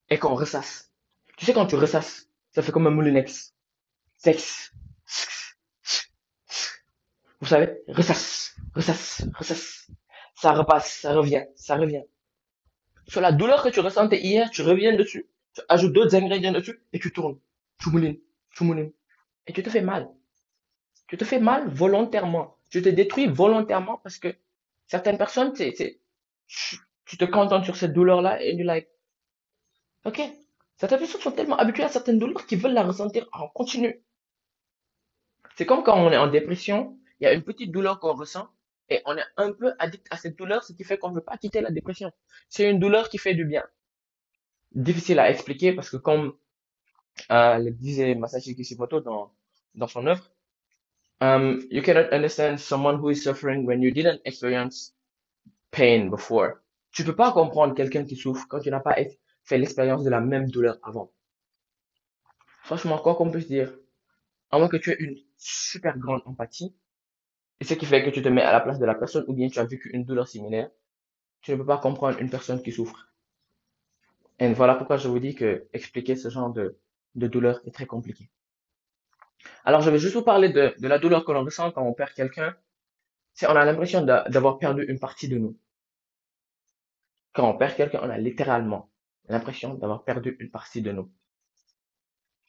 et 0.09 0.17
qu'on 0.17 0.35
ressasse. 0.35 0.93
Tu 1.35 1.43
sais, 1.43 1.51
quand 1.51 1.65
tu 1.65 1.75
ressasses, 1.75 2.29
ça 2.51 2.61
fait 2.61 2.71
comme 2.71 2.87
un 2.87 2.91
moulinex. 2.91 3.53
Sexe. 4.15 4.71
Vous 7.41 7.47
savez, 7.47 7.77
ressasse, 7.89 8.55
ressasse, 8.73 9.27
ressasse. 9.35 9.91
Ça 10.33 10.53
repasse, 10.53 11.01
ça 11.01 11.13
revient, 11.13 11.43
ça 11.55 11.75
revient. 11.75 12.03
Sur 13.05 13.19
la 13.19 13.33
douleur 13.33 13.63
que 13.63 13.69
tu 13.69 13.81
ressentais 13.81 14.21
hier, 14.21 14.49
tu 14.49 14.61
reviens 14.61 14.95
dessus, 14.95 15.27
tu 15.53 15.61
ajoutes 15.67 15.91
d'autres 15.91 16.15
ingrédients 16.15 16.53
dessus 16.53 16.81
et 16.93 16.99
tu 16.99 17.11
tournes. 17.11 17.37
Tu 17.77 17.89
moulines, 17.89 18.17
tu 18.51 18.63
moulines. 18.63 18.93
Et 19.45 19.51
tu 19.51 19.61
te 19.61 19.69
fais 19.69 19.81
mal. 19.81 20.09
Tu 21.07 21.17
te 21.17 21.25
fais 21.25 21.39
mal 21.39 21.67
volontairement. 21.67 22.58
Tu 22.69 22.81
te 22.81 22.89
détruis 22.89 23.27
volontairement 23.27 23.97
parce 23.97 24.17
que 24.19 24.35
certaines 24.87 25.17
personnes, 25.17 25.55
c'est, 25.55 25.99
tu 27.05 27.17
te 27.17 27.25
contentes 27.25 27.65
sur 27.65 27.75
cette 27.75 27.93
douleur-là 27.93 28.41
et 28.41 28.55
tu 28.55 28.63
like, 28.63 28.87
ok? 30.05 30.21
Certaines 30.77 30.99
personnes 30.99 31.21
sont 31.21 31.31
tellement 31.31 31.57
habituées 31.57 31.83
à 31.83 31.89
certaines 31.89 32.19
douleurs 32.19 32.45
qu'ils 32.45 32.59
veulent 32.59 32.73
la 32.73 32.83
ressentir 32.83 33.27
en 33.33 33.47
continu. 33.49 34.01
C'est 35.55 35.65
comme 35.65 35.83
quand 35.83 35.97
on 35.99 36.11
est 36.11 36.17
en 36.17 36.27
dépression, 36.27 36.97
il 37.19 37.25
y 37.25 37.27
a 37.27 37.33
une 37.33 37.43
petite 37.43 37.71
douleur 37.71 37.99
qu'on 37.99 38.13
ressent 38.13 38.47
et 38.89 39.01
on 39.05 39.17
est 39.17 39.25
un 39.37 39.51
peu 39.51 39.73
addict 39.79 40.07
à 40.09 40.17
cette 40.17 40.37
douleur, 40.37 40.63
ce 40.63 40.73
qui 40.73 40.83
fait 40.83 40.97
qu'on 40.97 41.09
ne 41.09 41.15
veut 41.15 41.21
pas 41.21 41.37
quitter 41.37 41.61
la 41.61 41.71
dépression. 41.71 42.11
C'est 42.47 42.69
une 42.69 42.79
douleur 42.79 43.09
qui 43.09 43.17
fait 43.17 43.33
du 43.33 43.45
bien. 43.45 43.63
Difficile 44.73 45.19
à 45.19 45.29
expliquer 45.29 45.73
parce 45.73 45.89
que 45.89 45.97
comme 45.97 46.37
euh, 47.31 47.57
le 47.57 47.71
disait 47.71 48.15
Masashi 48.15 48.55
Kishimoto 48.55 49.01
dans, 49.01 49.33
dans 49.75 49.87
son 49.87 50.07
œuvre, 50.07 50.31
um, 51.21 51.67
you 51.69 51.81
cannot 51.81 52.11
understand 52.13 52.59
someone 52.59 52.97
who 52.97 53.09
is 53.09 53.23
suffering 53.23 53.65
when 53.65 53.81
you 53.81 53.91
didn't 53.91 54.21
experience 54.25 54.93
pain 55.71 56.09
before. 56.09 56.61
Tu 56.91 57.03
peux 57.03 57.15
pas 57.15 57.31
comprendre 57.31 57.75
quelqu'un 57.75 58.05
qui 58.05 58.15
souffre 58.15 58.47
quand 58.47 58.59
tu 58.59 58.71
n'as 58.71 58.79
pas 58.79 58.95
fait 59.43 59.57
l'expérience 59.57 60.03
de 60.03 60.09
la 60.09 60.21
même 60.21 60.49
douleur 60.49 60.77
avant. 60.83 61.11
Franchement, 62.63 62.97
quoi 62.99 63.15
qu'on 63.15 63.31
puisse 63.31 63.47
dire, 63.47 63.73
à 64.51 64.57
moins 64.57 64.67
que 64.67 64.77
tu 64.77 64.91
aies 64.91 64.97
une 64.99 65.17
super 65.37 65.97
grande 65.97 66.21
empathie, 66.25 66.75
et 67.59 67.65
ce 67.65 67.73
qui 67.73 67.85
fait 67.85 68.03
que 68.03 68.09
tu 68.09 68.21
te 68.21 68.29
mets 68.29 68.41
à 68.41 68.51
la 68.51 68.61
place 68.61 68.79
de 68.79 68.85
la 68.85 68.95
personne 68.95 69.25
ou 69.27 69.33
bien 69.33 69.49
tu 69.49 69.59
as 69.59 69.65
vécu 69.65 69.89
une 69.91 70.05
douleur 70.05 70.27
similaire, 70.27 70.69
tu 71.41 71.51
ne 71.51 71.57
peux 71.57 71.65
pas 71.65 71.77
comprendre 71.77 72.19
une 72.19 72.29
personne 72.29 72.61
qui 72.61 72.71
souffre. 72.71 73.09
Et 74.39 74.53
voilà 74.53 74.75
pourquoi 74.75 74.97
je 74.97 75.07
vous 75.09 75.19
dis 75.19 75.35
que 75.35 75.67
expliquer 75.73 76.15
ce 76.15 76.29
genre 76.29 76.51
de, 76.51 76.77
de 77.15 77.27
douleur 77.27 77.61
est 77.65 77.71
très 77.71 77.85
compliqué. 77.85 78.29
Alors, 79.65 79.81
je 79.81 79.89
vais 79.89 79.99
juste 79.99 80.15
vous 80.15 80.23
parler 80.23 80.49
de, 80.49 80.73
la 80.79 80.99
douleur 80.99 81.25
que 81.25 81.31
l'on 81.31 81.43
ressent 81.43 81.71
quand 81.71 81.83
on 81.83 81.93
perd 81.93 82.13
quelqu'un. 82.13 82.55
C'est 83.33 83.47
on 83.47 83.55
a 83.55 83.65
l'impression 83.65 84.01
d'avoir 84.01 84.57
perdu 84.57 84.83
une 84.83 84.99
partie 84.99 85.29
de 85.29 85.37
nous. 85.37 85.57
Quand 87.33 87.49
on 87.49 87.57
perd 87.57 87.75
quelqu'un, 87.75 88.01
on 88.03 88.09
a 88.09 88.17
littéralement 88.17 88.91
l'impression 89.27 89.75
d'avoir 89.75 90.03
perdu 90.03 90.35
une 90.39 90.49
partie 90.49 90.81
de 90.81 90.91
nous 90.91 91.11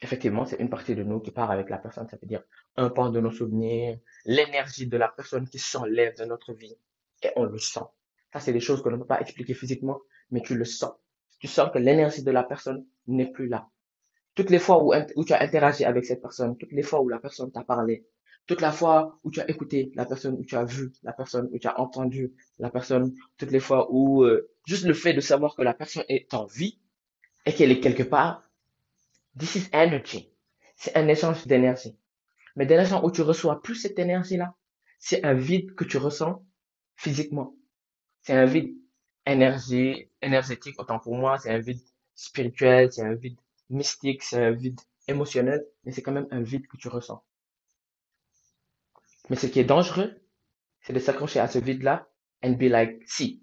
effectivement, 0.03 0.47
c'est 0.47 0.57
une 0.61 0.71
partie 0.71 0.95
de 0.95 1.03
nous 1.03 1.21
qui 1.21 1.31
part 1.31 1.51
avec 1.51 1.69
la 1.71 1.79
personne. 1.79 2.09
Ça 2.09 2.17
veut 2.21 2.27
dire 2.27 2.43
un 2.77 2.89
pan 2.89 3.11
de 3.11 3.21
nos 3.21 3.31
souvenirs, 3.31 3.99
l'énergie 4.25 4.87
de 4.87 4.97
la 4.97 5.09
personne 5.09 5.49
qui 5.49 5.59
s'enlève 5.59 6.17
de 6.17 6.25
notre 6.25 6.53
vie. 6.53 6.77
Et 7.23 7.31
on 7.37 7.45
le 7.45 7.59
sent. 7.59 7.81
Ça, 8.33 8.41
c'est 8.41 8.53
des 8.53 8.61
choses 8.61 8.83
qu'on 8.83 8.91
ne 8.91 8.97
peut 8.97 9.07
pas 9.07 9.21
expliquer 9.21 9.55
physiquement, 9.55 10.01
mais 10.31 10.41
tu 10.41 10.57
le 10.57 10.65
sens. 10.65 10.93
Tu 11.39 11.49
sens 11.49 11.71
que 11.73 11.79
l'énergie 11.79 12.23
de 12.23 12.31
la 12.31 12.43
personne 12.43 12.87
n'est 13.07 13.31
plus 13.31 13.49
là. 13.49 13.69
Toutes 14.35 14.51
les 14.51 14.59
fois 14.59 14.83
où, 14.85 15.25
tu 15.25 15.33
as 15.33 15.43
interagi 15.43 15.85
avec 15.85 16.05
cette 16.05 16.23
personne, 16.23 16.57
toutes 16.57 16.73
les 16.73 16.83
fois 16.83 17.01
où 17.01 17.09
la 17.09 17.19
personne 17.19 17.51
t'a 17.51 17.65
parlé, 17.65 18.07
toutes 18.47 18.63
les 18.63 18.71
fois 18.71 19.19
où 19.25 19.31
tu 19.31 19.41
as 19.41 19.51
écouté 19.51 19.93
la 19.95 20.05
personne, 20.07 20.35
où 20.35 20.45
tu 20.45 20.57
as 20.57 20.65
vu 20.65 20.93
la 21.03 21.13
personne, 21.13 21.49
où 21.53 21.59
tu 21.59 21.67
as 21.69 21.79
entendu 21.81 22.33
la 22.59 22.71
personne, 22.71 23.13
toutes 23.37 23.51
les 23.51 23.61
fois 23.61 23.89
où 23.91 24.23
euh, 24.23 24.51
juste 24.67 24.85
le 24.85 24.95
fait 24.95 25.13
de 25.13 25.21
savoir 25.21 25.55
que 25.55 25.63
la 25.63 25.75
personne 25.75 26.05
est 26.09 26.33
en 26.35 26.47
vie 26.47 26.79
et 27.47 27.53
qu'elle 27.53 27.71
est 27.71 27.81
quelque 27.81 28.03
part, 28.03 28.51
This 29.39 29.55
is 29.55 29.69
energy. 29.73 30.29
C'est 30.77 30.97
un 30.97 31.07
échange 31.09 31.47
d'énergie. 31.47 31.97
Mais 32.57 32.67
dès 32.67 32.77
l'instant 32.77 33.05
où 33.05 33.11
tu 33.11 33.23
reçois 33.23 33.63
plus 33.63 33.77
cette 33.77 33.99
énergie-là, 33.99 34.55
c'est 34.99 35.25
un 35.25 35.35
vide 35.35 35.75
que 35.75 35.85
tu 35.85 35.99
ressens 35.99 36.45
physiquement. 36.97 37.55
C'est 38.23 38.35
un 38.35 38.45
vide 38.45 38.75
énergie, 39.25 40.11
énergétique, 40.21 40.75
autant 40.79 40.99
pour 40.99 41.17
moi, 41.17 41.39
c'est 41.39 41.51
un 41.51 41.59
vide 41.59 41.81
spirituel, 42.15 42.93
c'est 42.93 43.03
un 43.03 43.15
vide 43.15 43.39
mystique, 43.71 44.23
c'est 44.23 44.45
un 44.45 44.51
vide 44.51 44.81
émotionnel, 45.09 45.65
mais 45.85 45.93
c'est 45.93 46.03
quand 46.03 46.13
même 46.13 46.29
un 46.31 46.43
vide 46.43 46.67
que 46.67 46.77
tu 46.77 46.89
ressens. 46.89 47.25
Mais 49.29 49.37
ce 49.37 49.47
qui 49.47 49.61
est 49.61 49.65
dangereux, 49.65 50.21
c'est 50.81 50.93
de 50.93 50.99
s'accrocher 50.99 51.41
à 51.41 51.49
ce 51.49 51.59
vide-là 51.59 52.09
and 52.43 52.53
be 52.53 52.63
like, 52.63 53.03
si, 53.07 53.43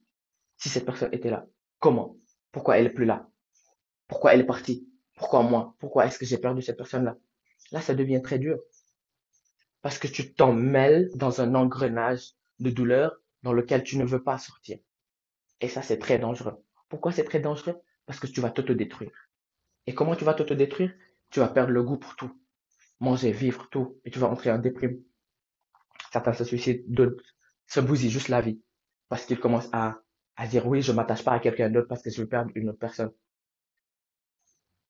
si 0.58 0.70
cette 0.70 0.86
personne 0.86 1.14
était 1.14 1.30
là, 1.30 1.46
comment? 1.80 2.18
Pourquoi 2.52 2.78
elle 2.78 2.88
est 2.88 2.94
plus 2.94 3.06
là? 3.06 3.30
Pourquoi 4.08 4.34
elle 4.34 4.42
est 4.42 4.46
partie? 4.46 4.88
Pourquoi 5.16 5.44
moi? 5.44 5.76
Pourquoi 5.80 6.06
est-ce 6.06 6.20
que 6.20 6.26
j'ai 6.26 6.38
perdu 6.38 6.62
cette 6.62 6.78
personne-là? 6.78 7.18
Là, 7.72 7.82
ça 7.82 7.94
devient 7.96 8.22
très 8.22 8.40
dur. 8.40 8.60
Parce 9.82 10.00
que 10.00 10.08
tu 10.08 10.34
t'en 10.34 10.54
mêles 10.54 11.10
dans 11.16 11.42
un 11.42 11.56
engrenage 11.56 12.34
de 12.60 12.70
douleur 12.70 13.18
dans 13.44 13.54
lequel 13.54 13.84
tu 13.84 13.98
ne 13.98 14.06
veux 14.06 14.24
pas 14.24 14.38
sortir. 14.38 14.80
Et 15.62 15.68
ça, 15.68 15.82
c'est 15.82 16.00
très 16.00 16.20
dangereux. 16.20 16.64
Pourquoi 16.90 17.12
c'est 17.12 17.24
très 17.24 17.40
dangereux? 17.40 17.76
Parce 18.06 18.20
que 18.20 18.28
tu 18.28 18.42
vas 18.42 18.52
t'autodétruire. 18.52 19.12
Et 19.88 19.96
comment 19.96 20.16
tu 20.16 20.24
vas 20.26 20.34
t'autodétruire 20.36 20.94
Tu 21.32 21.40
vas 21.40 21.48
perdre 21.48 21.72
le 21.72 21.84
goût 21.84 21.98
pour 21.98 22.16
tout. 22.16 22.32
Manger, 23.00 23.32
vivre, 23.32 23.68
tout. 23.72 24.00
Et 24.06 24.12
tu 24.12 24.20
vas 24.20 24.28
entrer 24.28 24.52
en 24.52 24.60
déprime. 24.60 25.02
Certains 26.12 26.34
se 26.34 26.44
suicident, 26.44 26.84
d'autres 26.88 27.24
se 27.68 27.80
bousillent 27.80 28.12
juste 28.12 28.30
la 28.30 28.42
vie. 28.42 28.62
Parce 29.10 29.26
qu'ils 29.26 29.40
commencent 29.40 29.70
à, 29.74 30.00
à 30.36 30.48
dire 30.48 30.68
oui, 30.68 30.82
je 30.82 30.92
m'attache 30.92 31.24
pas 31.24 31.34
à 31.34 31.40
quelqu'un 31.40 31.70
d'autre 31.70 31.88
parce 31.88 32.04
que 32.04 32.10
je 32.10 32.22
veux 32.22 32.28
perdre 32.28 32.52
une 32.56 32.70
autre 32.70 32.80
personne 32.80 33.12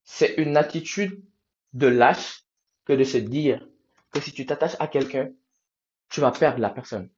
c'est 0.08 0.36
une 0.38 0.56
attitude 0.56 1.22
de 1.74 1.88
lâche 1.88 2.44
que 2.86 2.94
de 2.94 3.04
se 3.04 3.18
dire 3.18 3.68
que 4.12 4.22
si 4.22 4.32
tu 4.32 4.46
t'attaches 4.46 4.78
à 4.80 4.88
quelqu'un, 4.88 5.30
tu 6.10 6.22
vas 6.22 6.32
perdre 6.32 6.60
la 6.60 6.70
personne. 6.70 7.10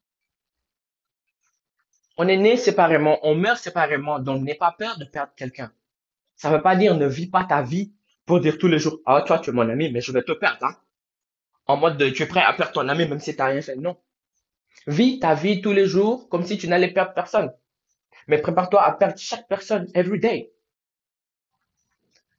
On 2.17 2.27
est 2.27 2.35
né 2.35 2.57
séparément, 2.57 3.19
on 3.21 3.35
meurt 3.35 3.59
séparément, 3.59 4.19
donc 4.19 4.41
n'aie 4.43 4.55
pas 4.55 4.75
peur 4.77 4.97
de 4.97 5.05
perdre 5.05 5.31
quelqu'un. 5.35 5.71
Ça 6.39 6.49
veut 6.49 6.61
pas 6.61 6.77
dire 6.77 6.95
ne 6.95 7.05
vis 7.05 7.27
pas 7.27 7.43
ta 7.43 7.61
vie 7.61 7.93
pour 8.25 8.39
dire 8.39 8.57
tous 8.57 8.69
les 8.69 8.79
jours, 8.79 9.01
ah, 9.05 9.21
toi, 9.27 9.39
tu 9.39 9.49
es 9.49 9.53
mon 9.53 9.67
ami, 9.67 9.91
mais 9.91 9.99
je 9.99 10.13
vais 10.13 10.23
te 10.23 10.31
perdre, 10.31 10.63
hein. 10.65 10.75
En 11.65 11.75
mode 11.75 11.97
de, 11.97 12.09
tu 12.09 12.23
es 12.23 12.25
prêt 12.27 12.41
à 12.41 12.53
perdre 12.53 12.71
ton 12.71 12.87
ami 12.87 13.05
même 13.07 13.19
si 13.19 13.35
t'as 13.35 13.47
rien 13.47 13.61
fait. 13.61 13.75
Non. 13.75 13.97
Vis 14.87 15.19
ta 15.19 15.35
vie 15.35 15.61
tous 15.61 15.73
les 15.73 15.85
jours 15.85 16.29
comme 16.29 16.45
si 16.45 16.57
tu 16.57 16.69
n'allais 16.69 16.93
perdre 16.93 17.13
personne. 17.13 17.51
Mais 18.27 18.37
prépare-toi 18.37 18.81
à 18.81 18.93
perdre 18.93 19.19
chaque 19.19 19.49
personne 19.49 19.87
every 19.93 20.19
day. 20.19 20.53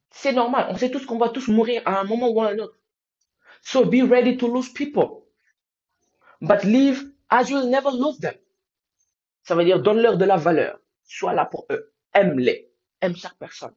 C'est 0.09 0.33
normal. 0.33 0.65
On 0.69 0.75
sait 0.75 0.89
tous 0.89 1.05
qu'on 1.05 1.19
va 1.19 1.29
tous 1.29 1.47
mourir 1.47 1.83
à 1.85 1.99
un 1.99 2.03
moment 2.03 2.29
ou 2.29 2.41
à 2.41 2.49
un 2.49 2.57
autre. 2.57 2.77
So 3.61 3.85
be 3.85 4.01
ready 4.01 4.35
to 4.35 4.51
lose 4.51 4.73
people. 4.73 5.27
But 6.41 6.63
live 6.63 7.03
as 7.29 7.49
you'll 7.49 7.69
never 7.69 7.91
lose 7.91 8.19
them. 8.19 8.35
Ça 9.43 9.55
veut 9.55 9.63
dire 9.63 9.79
donne-leur 9.79 10.17
de 10.17 10.25
la 10.25 10.37
valeur. 10.37 10.79
Sois 11.03 11.33
là 11.33 11.45
pour 11.45 11.67
eux. 11.69 11.93
Aime-les. 12.13 12.73
Aime 12.99 13.15
chaque 13.15 13.37
personne. 13.37 13.75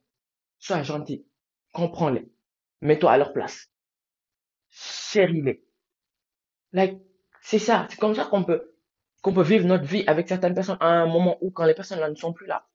Sois 0.65 0.83
gentil. 0.83 1.27
Comprends-les. 1.73 2.27
Mets-toi 2.81 3.13
à 3.13 3.19
leur 3.19 3.35
place. 3.35 3.69
Chéris-les. 4.71 5.63
Like, 6.73 7.03
c'est 7.43 7.59
ça. 7.59 7.87
C'est 7.91 8.01
comme 8.01 8.15
ça 8.15 8.25
qu'on 8.25 8.45
peut, 8.45 8.73
qu'on 9.21 9.35
peut 9.35 9.43
vivre 9.43 9.67
notre 9.67 9.85
vie 9.85 10.05
avec 10.07 10.27
certaines 10.27 10.55
personnes 10.55 10.79
à 10.81 10.87
un 10.87 11.07
moment 11.07 11.37
où 11.43 11.51
quand 11.51 11.67
les 11.67 11.75
personnes 11.75 12.01
là 12.01 12.09
ne 12.09 12.15
sont 12.15 12.33
plus 12.33 12.47
là. 12.47 12.67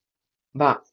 Bah, 0.54 0.84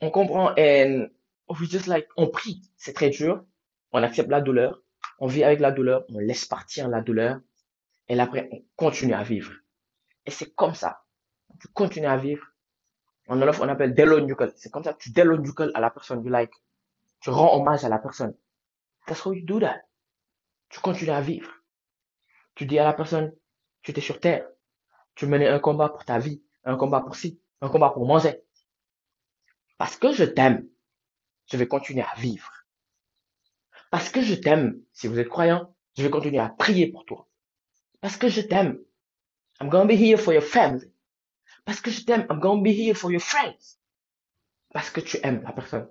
on 0.00 0.10
comprend 0.10 0.52
et 0.56 1.06
we 1.48 1.70
just 1.70 1.86
like, 1.86 2.08
on 2.16 2.26
prie. 2.26 2.68
C'est 2.76 2.94
très 2.94 3.10
dur. 3.10 3.44
On 3.92 4.02
accepte 4.02 4.30
la 4.30 4.40
douleur. 4.40 4.82
On 5.20 5.28
vit 5.28 5.44
avec 5.44 5.60
la 5.60 5.70
douleur. 5.70 6.04
On 6.08 6.18
laisse 6.18 6.44
partir 6.44 6.88
la 6.88 7.02
douleur. 7.02 7.40
Et 8.08 8.18
après, 8.18 8.48
on 8.50 8.64
continue 8.74 9.14
à 9.14 9.22
vivre. 9.22 9.52
Et 10.26 10.32
c'est 10.32 10.56
comme 10.56 10.74
ça. 10.74 11.04
Tu 11.60 11.68
continues 11.68 12.08
à 12.08 12.16
vivre. 12.16 12.44
En 13.28 13.40
Olof, 13.40 13.60
on 13.60 13.68
appelle 13.68 13.94
delon 13.94 14.26
C'est 14.56 14.70
comme 14.70 14.84
ça 14.84 14.92
que 14.92 14.98
tu 14.98 15.10
delon 15.10 15.42
à 15.74 15.80
la 15.80 15.90
personne. 15.90 16.22
You 16.24 16.30
like, 16.30 16.52
tu 17.20 17.30
rends 17.30 17.56
hommage 17.56 17.84
à 17.84 17.88
la 17.88 17.98
personne. 17.98 18.34
That's 19.06 19.24
how 19.24 19.32
you 19.32 19.44
do 19.44 19.60
that. 19.60 19.82
Tu 20.68 20.80
continues 20.80 21.10
à 21.10 21.20
vivre. 21.20 21.50
Tu 22.54 22.66
dis 22.66 22.78
à 22.78 22.84
la 22.84 22.92
personne, 22.92 23.32
tu 23.82 23.90
étais 23.90 24.00
sur 24.00 24.20
terre. 24.20 24.46
Tu 25.14 25.26
menais 25.26 25.48
un 25.48 25.58
combat 25.58 25.88
pour 25.88 26.04
ta 26.04 26.18
vie. 26.18 26.42
Un 26.64 26.76
combat 26.76 27.00
pour 27.00 27.16
si. 27.16 27.40
Un 27.60 27.68
combat 27.68 27.90
pour 27.90 28.06
manger. 28.06 28.42
Parce 29.78 29.96
que 29.96 30.12
je 30.12 30.24
t'aime 30.24 30.68
je 31.46 31.56
vais 31.56 31.68
continuer 31.68 32.02
à 32.02 32.14
vivre. 32.18 32.50
Parce 33.90 34.08
que 34.08 34.22
je 34.22 34.34
t'aime, 34.34 34.80
si 34.92 35.06
vous 35.06 35.18
êtes 35.18 35.28
croyant, 35.28 35.74
je 35.96 36.02
vais 36.02 36.10
continuer 36.10 36.38
à 36.38 36.48
prier 36.48 36.88
pour 36.88 37.04
toi. 37.04 37.28
Parce 38.00 38.16
que 38.16 38.28
je 38.28 38.40
t'aime. 38.40 38.80
I'm 39.60 39.68
gonna 39.68 39.86
be 39.86 39.96
here 39.96 40.18
for 40.18 40.32
your 40.32 40.42
family. 40.42 40.92
Parce 41.64 41.80
que 41.80 41.90
je 41.90 42.04
t'aime. 42.04 42.26
I'm 42.30 42.40
gonna 42.40 42.62
be 42.62 42.68
here 42.68 42.94
for 42.94 43.10
your 43.10 43.22
friends. 43.22 43.78
Parce 44.72 44.90
que 44.90 45.00
tu 45.00 45.18
aimes 45.22 45.42
la 45.42 45.52
personne. 45.52 45.88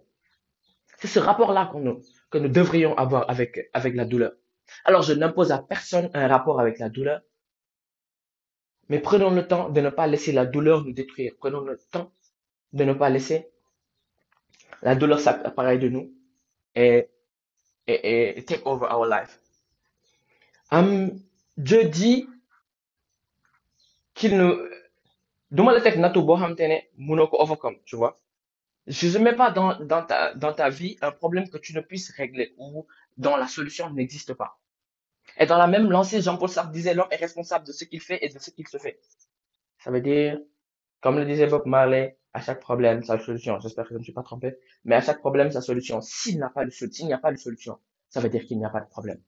C'est 0.99 1.07
ce 1.07 1.19
rapport-là 1.19 1.67
qu'on 1.71 1.79
nous, 1.79 2.01
que 2.29 2.37
nous 2.37 2.49
devrions 2.49 2.95
avoir 2.97 3.29
avec, 3.29 3.69
avec 3.73 3.95
la 3.95 4.05
douleur. 4.05 4.33
Alors, 4.85 5.01
je 5.01 5.13
n'impose 5.13 5.51
à 5.51 5.59
personne 5.59 6.09
un 6.13 6.27
rapport 6.27 6.59
avec 6.59 6.79
la 6.79 6.89
douleur. 6.89 7.21
Mais 8.89 8.99
prenons 8.99 9.31
le 9.31 9.47
temps 9.47 9.69
de 9.69 9.81
ne 9.81 9.89
pas 9.89 10.07
laisser 10.07 10.31
la 10.31 10.45
douleur 10.45 10.83
nous 10.83 10.93
détruire. 10.93 11.33
Prenons 11.39 11.61
le 11.61 11.77
temps 11.91 12.11
de 12.73 12.83
ne 12.83 12.93
pas 12.93 13.09
laisser 13.09 13.49
la 14.81 14.95
douleur 14.95 15.19
s'appareiller 15.19 15.79
de 15.79 15.89
nous 15.89 16.13
et, 16.75 17.09
et, 17.87 18.37
et 18.37 18.45
take 18.45 18.61
over 18.65 18.87
our 18.91 19.05
life. 19.05 19.39
Dieu 21.57 21.85
dit 21.85 22.27
qu'il 24.15 24.37
ne 24.37 24.72
duma 25.53 25.71
la 25.71 26.11
overcome 27.31 27.77
tu 27.85 27.95
vois 27.95 28.19
je 28.87 29.17
ne 29.17 29.23
mets 29.23 29.35
pas 29.35 29.51
dans, 29.51 30.53
ta, 30.53 30.69
vie 30.69 30.97
un 31.01 31.11
problème 31.11 31.49
que 31.49 31.57
tu 31.57 31.73
ne 31.73 31.81
puisses 31.81 32.11
régler 32.11 32.53
ou 32.57 32.85
dont 33.17 33.37
la 33.37 33.47
solution 33.47 33.89
n'existe 33.89 34.33
pas. 34.33 34.59
Et 35.37 35.45
dans 35.45 35.57
la 35.57 35.67
même 35.67 35.89
lancée, 35.89 36.21
Jean-Paul 36.21 36.49
Sartre 36.49 36.71
disait 36.71 36.93
l'homme 36.93 37.07
est 37.09 37.15
responsable 37.15 37.65
de 37.65 37.71
ce 37.71 37.85
qu'il 37.85 38.01
fait 38.01 38.19
et 38.25 38.29
de 38.29 38.37
ce 38.39 38.51
qu'il 38.51 38.67
se 38.67 38.77
fait. 38.77 38.99
Ça 39.79 39.89
veut 39.89 40.01
dire, 40.01 40.37
comme 40.99 41.17
le 41.17 41.25
disait 41.25 41.47
Bob 41.47 41.65
Marley, 41.65 42.17
à 42.33 42.41
chaque 42.41 42.59
problème, 42.59 43.03
sa 43.03 43.19
solution. 43.19 43.59
J'espère 43.59 43.85
que 43.85 43.93
je 43.93 43.99
ne 43.99 44.03
suis 44.03 44.13
pas 44.13 44.23
trompé. 44.23 44.57
Mais 44.83 44.95
à 44.95 45.01
chaque 45.01 45.19
problème, 45.19 45.51
sa 45.51 45.61
solution. 45.61 46.01
S'il 46.01 46.45
pas 46.53 46.65
de 46.65 46.71
s'il 46.71 47.05
n'y 47.05 47.13
a 47.13 47.17
pas 47.17 47.31
de 47.31 47.37
solution, 47.37 47.79
ça 48.09 48.19
veut 48.19 48.29
dire 48.29 48.45
qu'il 48.45 48.57
n'y 48.57 48.65
a 48.65 48.69
pas 48.69 48.81
de 48.81 48.89
problème. 48.89 49.21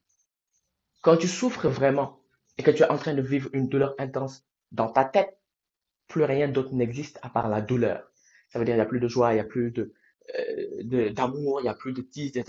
Quand 1.01 1.17
tu 1.17 1.27
souffres 1.27 1.69
vraiment 1.69 2.19
et 2.57 2.63
que 2.63 2.71
tu 2.71 2.83
es 2.83 2.89
en 2.89 2.97
train 2.97 3.13
de 3.13 3.21
vivre 3.21 3.49
une 3.53 3.69
douleur 3.69 3.95
intense 3.99 4.43
dans 4.71 4.89
ta 4.91 5.05
tête, 5.05 5.37
plus 6.07 6.23
rien 6.23 6.47
d'autre 6.47 6.73
n'existe 6.73 7.19
à 7.21 7.29
part 7.29 7.49
la 7.49 7.61
douleur. 7.61 8.11
Ça 8.49 8.59
veut 8.59 8.65
dire 8.65 8.75
il 8.75 8.77
n'y 8.77 8.81
a 8.83 8.85
plus 8.85 8.99
de 8.99 9.07
joie, 9.07 9.31
il 9.33 9.35
n'y 9.35 9.41
a 9.41 9.45
plus 9.45 9.71
de 9.71 9.93
euh, 10.37 11.11
d'amour, 11.11 11.59
il 11.59 11.63
n'y 11.63 11.69
a 11.69 11.73
plus 11.73 11.93
de 11.93 12.01
tease, 12.01 12.43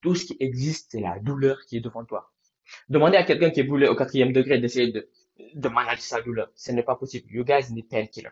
tout 0.00 0.14
ce 0.14 0.26
qui 0.26 0.36
existe, 0.40 0.92
c'est 0.92 1.00
la 1.00 1.18
douleur 1.18 1.58
qui 1.66 1.78
est 1.78 1.80
devant 1.80 2.04
toi. 2.04 2.32
Demandez 2.88 3.16
à 3.16 3.24
quelqu'un 3.24 3.50
qui 3.50 3.60
est 3.60 3.64
brûlé 3.64 3.88
au 3.88 3.96
quatrième 3.96 4.32
degré 4.32 4.58
d'essayer 4.58 4.92
de, 4.92 5.08
de 5.54 5.68
manager 5.68 6.00
sa 6.00 6.20
douleur. 6.20 6.50
Ce 6.54 6.72
n'est 6.72 6.82
pas 6.82 6.96
possible. 6.96 7.30
You 7.30 7.44
guys 7.44 7.72
need 7.72 7.88
painkiller. 7.88 8.30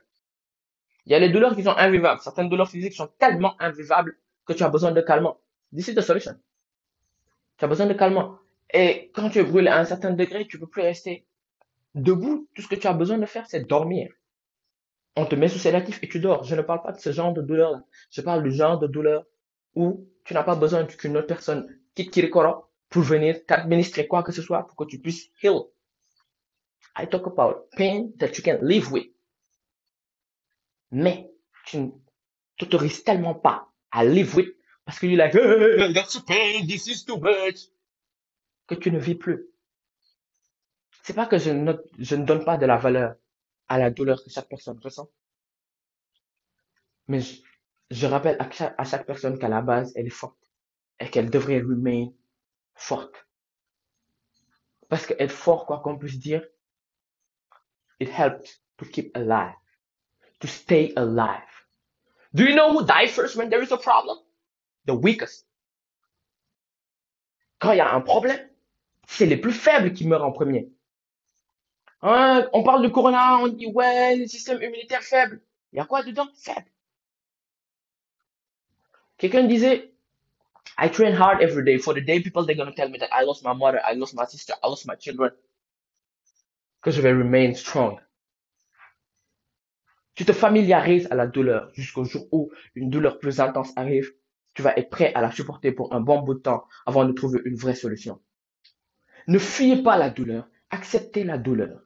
Il 1.06 1.12
y 1.12 1.14
a 1.14 1.18
les 1.18 1.30
douleurs 1.30 1.54
qui 1.54 1.62
sont 1.62 1.76
invivables. 1.76 2.20
Certaines 2.20 2.48
douleurs 2.48 2.70
physiques 2.70 2.94
sont 2.94 3.08
tellement 3.18 3.60
invivables 3.60 4.16
que 4.46 4.52
tu 4.52 4.62
as 4.62 4.68
besoin 4.68 4.92
de 4.92 5.00
calmant. 5.00 5.38
This 5.74 5.88
is 5.88 5.94
the 5.94 6.00
solution. 6.00 6.38
Tu 7.58 7.64
as 7.64 7.68
besoin 7.68 7.87
de 7.87 7.94
calmant. 7.94 8.38
Et 8.72 9.10
quand 9.14 9.30
tu 9.30 9.38
es 9.38 9.44
brûlé 9.44 9.68
à 9.68 9.78
un 9.78 9.84
certain 9.84 10.12
degré, 10.12 10.46
tu 10.46 10.58
peux 10.58 10.66
plus 10.66 10.82
rester 10.82 11.26
debout. 11.94 12.48
Tout 12.54 12.62
ce 12.62 12.68
que 12.68 12.74
tu 12.74 12.87
as 12.87 12.92
besoin 12.92 13.18
de 13.18 13.26
faire, 13.26 13.46
c'est 13.46 13.66
dormir. 13.66 14.10
On 15.16 15.27
te 15.27 15.35
met 15.37 15.48
sous 15.48 15.59
sédatif 15.59 16.00
et 16.03 16.09
tu 16.09 16.18
dors. 16.18 16.42
Je 16.44 16.55
ne 16.55 16.62
parle 16.62 16.83
pas 16.83 16.92
de 16.92 16.98
ce 16.98 17.12
genre 17.12 17.33
de 17.33 17.40
douleur-là. 17.40 17.85
Je 18.11 18.20
parle 18.20 18.42
du 18.42 18.53
genre 18.53 18.79
de 18.79 18.87
douleur 18.87 19.24
où 19.74 20.09
tu 20.24 20.35
n'as 20.35 20.42
pas 20.42 20.57
besoin 20.57 20.85
qu'une 20.85 21.16
autre 21.16 21.27
personne 21.27 21.68
quitte 21.94 22.11
Kirikoro 22.11 22.66
pour 22.88 23.03
venir 23.03 23.44
t'administrer 23.46 24.07
quoi 24.07 24.22
que 24.22 24.33
ce 24.33 24.42
soit 24.42 24.66
pour 24.66 24.77
que 24.77 24.85
tu 24.85 24.98
puisses 24.98 25.31
heal. 25.42 25.61
I 26.96 27.07
talk 27.09 27.27
about 27.27 27.68
pain 27.77 28.11
that 28.18 28.37
you 28.37 28.42
can 28.44 28.59
live 28.62 28.90
with. 28.92 29.07
Mais 30.90 31.31
tu 31.66 31.79
ne 31.79 31.90
t'autorises 32.57 33.03
tellement 33.03 33.35
pas 33.35 33.68
à 33.90 34.05
live 34.05 34.35
with 34.37 34.55
parce 34.85 34.98
que 34.98 35.07
you're 35.07 35.18
like, 35.18 35.35
hey, 35.35 35.92
that's 35.92 36.20
pain, 36.20 36.66
this 36.66 36.87
is 36.87 37.05
too 37.05 37.18
much, 37.18 37.68
que 38.66 38.74
tu 38.74 38.90
ne 38.90 38.98
vis 38.98 39.14
plus. 39.14 39.48
C'est 41.03 41.14
pas 41.14 41.27
que 41.27 41.38
je 41.38 41.50
ne 41.50 42.24
donne 42.24 42.44
pas 42.44 42.57
de 42.57 42.66
la 42.66 42.77
valeur 42.77 43.14
à 43.74 43.78
la 43.78 43.90
douleur 43.90 44.22
que 44.22 44.30
chaque 44.30 44.48
personne 44.48 44.78
ressent. 44.78 45.10
Mais 47.08 47.20
je, 47.90 48.06
rappelle 48.06 48.37
à 48.38 48.84
chaque, 48.84 49.04
personne 49.04 49.37
qu'à 49.37 49.48
la 49.48 49.62
base, 49.62 49.92
elle 49.96 50.06
est 50.06 50.10
forte 50.10 50.38
et 51.00 51.10
qu'elle 51.10 51.28
devrait 51.28 51.58
remain 51.58 52.06
forte. 52.76 53.26
Parce 54.88 55.06
qu'être 55.06 55.32
fort, 55.32 55.66
quoi 55.66 55.80
qu'on 55.80 55.98
puisse 55.98 56.20
dire, 56.20 56.46
it 57.98 58.08
helps 58.08 58.62
to 58.76 58.84
keep 58.84 59.10
alive, 59.16 59.56
to 60.38 60.46
stay 60.46 60.92
alive. 60.94 61.42
Do 62.32 62.44
you 62.44 62.54
know 62.54 62.72
who 62.72 62.87
dies 62.87 63.10
first 63.10 63.34
when 63.34 63.50
there 63.50 63.62
is 63.62 63.72
a 63.72 63.76
problem? 63.76 64.18
The 64.87 64.94
weakest. 64.94 65.48
Quand 67.58 67.72
il 67.72 67.78
y 67.78 67.80
a 67.80 67.92
un 67.92 68.00
problème, 68.00 68.48
c'est 69.08 69.26
les 69.26 69.37
plus 69.37 69.52
faibles 69.52 69.92
qui 69.92 70.06
meurent 70.06 70.24
en 70.24 70.32
premier. 70.32 70.70
Hein, 72.06 72.50
on 72.52 72.62
parle 72.62 72.82
de 72.82 72.88
corona, 72.88 73.38
on 73.38 73.48
dit 73.48 73.66
ouais, 73.66 74.16
le 74.16 74.26
système 74.26 74.62
immunitaire 74.62 75.02
faible. 75.02 75.40
Il 75.72 75.78
y 75.78 75.80
a 75.80 75.86
quoi 75.86 76.02
dedans? 76.02 76.28
Faible. 76.36 76.66
Quelqu'un 79.16 79.44
disait, 79.44 79.94
I 80.76 80.90
train 80.90 81.14
hard 81.18 81.40
every 81.40 81.64
day 81.64 81.78
for 81.78 81.94
the 81.94 82.04
day 82.04 82.20
people 82.20 82.44
they're 82.44 82.56
gonna 82.56 82.74
tell 82.74 82.90
me 82.90 82.98
that 82.98 83.08
I 83.10 83.24
lost 83.24 83.42
my 83.42 83.54
mother, 83.54 83.80
I 83.82 83.94
lost 83.96 84.14
my 84.14 84.26
sister, 84.26 84.52
I 84.62 84.68
lost 84.68 84.86
my 84.86 84.96
children. 84.98 85.30
Que 86.82 86.90
je 86.90 87.00
vais 87.00 87.12
remain 87.12 87.54
strong. 87.54 87.98
Tu 90.14 90.26
te 90.26 90.32
familiarises 90.34 91.08
à 91.10 91.14
la 91.14 91.26
douleur 91.26 91.70
jusqu'au 91.72 92.04
jour 92.04 92.28
où 92.32 92.52
une 92.74 92.90
douleur 92.90 93.18
plus 93.18 93.40
intense 93.40 93.72
arrive. 93.76 94.12
Tu 94.52 94.60
vas 94.60 94.76
être 94.76 94.90
prêt 94.90 95.14
à 95.14 95.22
la 95.22 95.32
supporter 95.32 95.72
pour 95.72 95.94
un 95.94 96.00
bon 96.00 96.20
bout 96.20 96.34
de 96.34 96.40
temps 96.40 96.66
avant 96.84 97.06
de 97.06 97.12
trouver 97.12 97.40
une 97.46 97.56
vraie 97.56 97.74
solution. 97.74 98.20
Ne 99.26 99.38
fuyez 99.38 99.82
pas 99.82 99.96
la 99.96 100.10
douleur, 100.10 100.46
acceptez 100.68 101.24
la 101.24 101.38
douleur. 101.38 101.80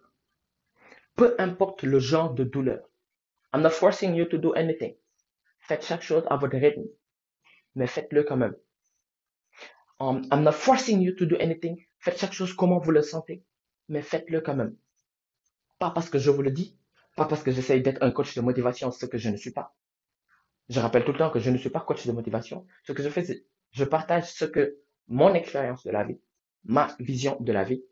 Peu 1.18 1.34
importe 1.38 1.82
le 1.82 1.98
genre 1.98 2.32
de 2.32 2.44
douleur. 2.44 2.88
I'm 3.52 3.60
not 3.62 3.70
forcing 3.70 4.14
you 4.14 4.24
to 4.26 4.38
do 4.38 4.52
anything. 4.54 4.94
Faites 5.58 5.84
chaque 5.84 6.02
chose 6.02 6.22
à 6.30 6.36
votre 6.36 6.56
rythme, 6.56 6.84
mais 7.74 7.88
faites-le 7.88 8.22
quand 8.22 8.36
même. 8.36 8.54
Um, 9.98 10.22
I'm 10.30 10.44
not 10.44 10.52
forcing 10.52 11.00
you 11.00 11.12
to 11.16 11.26
do 11.26 11.34
anything. 11.40 11.76
Faites 11.98 12.20
chaque 12.20 12.32
chose 12.32 12.54
comment 12.54 12.78
vous 12.78 12.92
le 12.92 13.02
sentez, 13.02 13.42
mais 13.88 14.00
faites-le 14.00 14.40
quand 14.40 14.54
même. 14.54 14.76
Pas 15.80 15.90
parce 15.90 16.08
que 16.08 16.20
je 16.20 16.30
vous 16.30 16.42
le 16.42 16.52
dis, 16.52 16.78
pas 17.16 17.24
parce 17.24 17.42
que 17.42 17.50
j'essaye 17.50 17.82
d'être 17.82 18.00
un 18.00 18.12
coach 18.12 18.36
de 18.36 18.40
motivation, 18.40 18.92
ce 18.92 19.04
que 19.04 19.18
je 19.18 19.28
ne 19.28 19.36
suis 19.36 19.50
pas. 19.50 19.74
Je 20.68 20.78
rappelle 20.78 21.04
tout 21.04 21.10
le 21.10 21.18
temps 21.18 21.30
que 21.30 21.40
je 21.40 21.50
ne 21.50 21.58
suis 21.58 21.70
pas 21.70 21.80
coach 21.80 22.06
de 22.06 22.12
motivation. 22.12 22.64
Ce 22.84 22.92
que 22.92 23.02
je 23.02 23.08
fais, 23.08 23.24
c'est 23.24 23.44
je 23.72 23.84
partage 23.84 24.30
ce 24.30 24.44
que 24.44 24.78
mon 25.08 25.34
expérience 25.34 25.82
de 25.82 25.90
la 25.90 26.04
vie, 26.04 26.20
ma 26.62 26.94
vision 27.00 27.36
de 27.40 27.52
la 27.52 27.64
vie, 27.64 27.82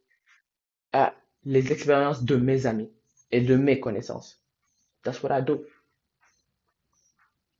les 1.42 1.72
expériences 1.72 2.24
de 2.24 2.36
mes 2.36 2.66
amis 2.66 2.92
et 3.30 3.40
de 3.40 3.56
mes 3.56 3.80
connaissances. 3.80 4.40
That's 5.02 5.22
what 5.22 5.36
I 5.36 5.42
do. 5.42 5.64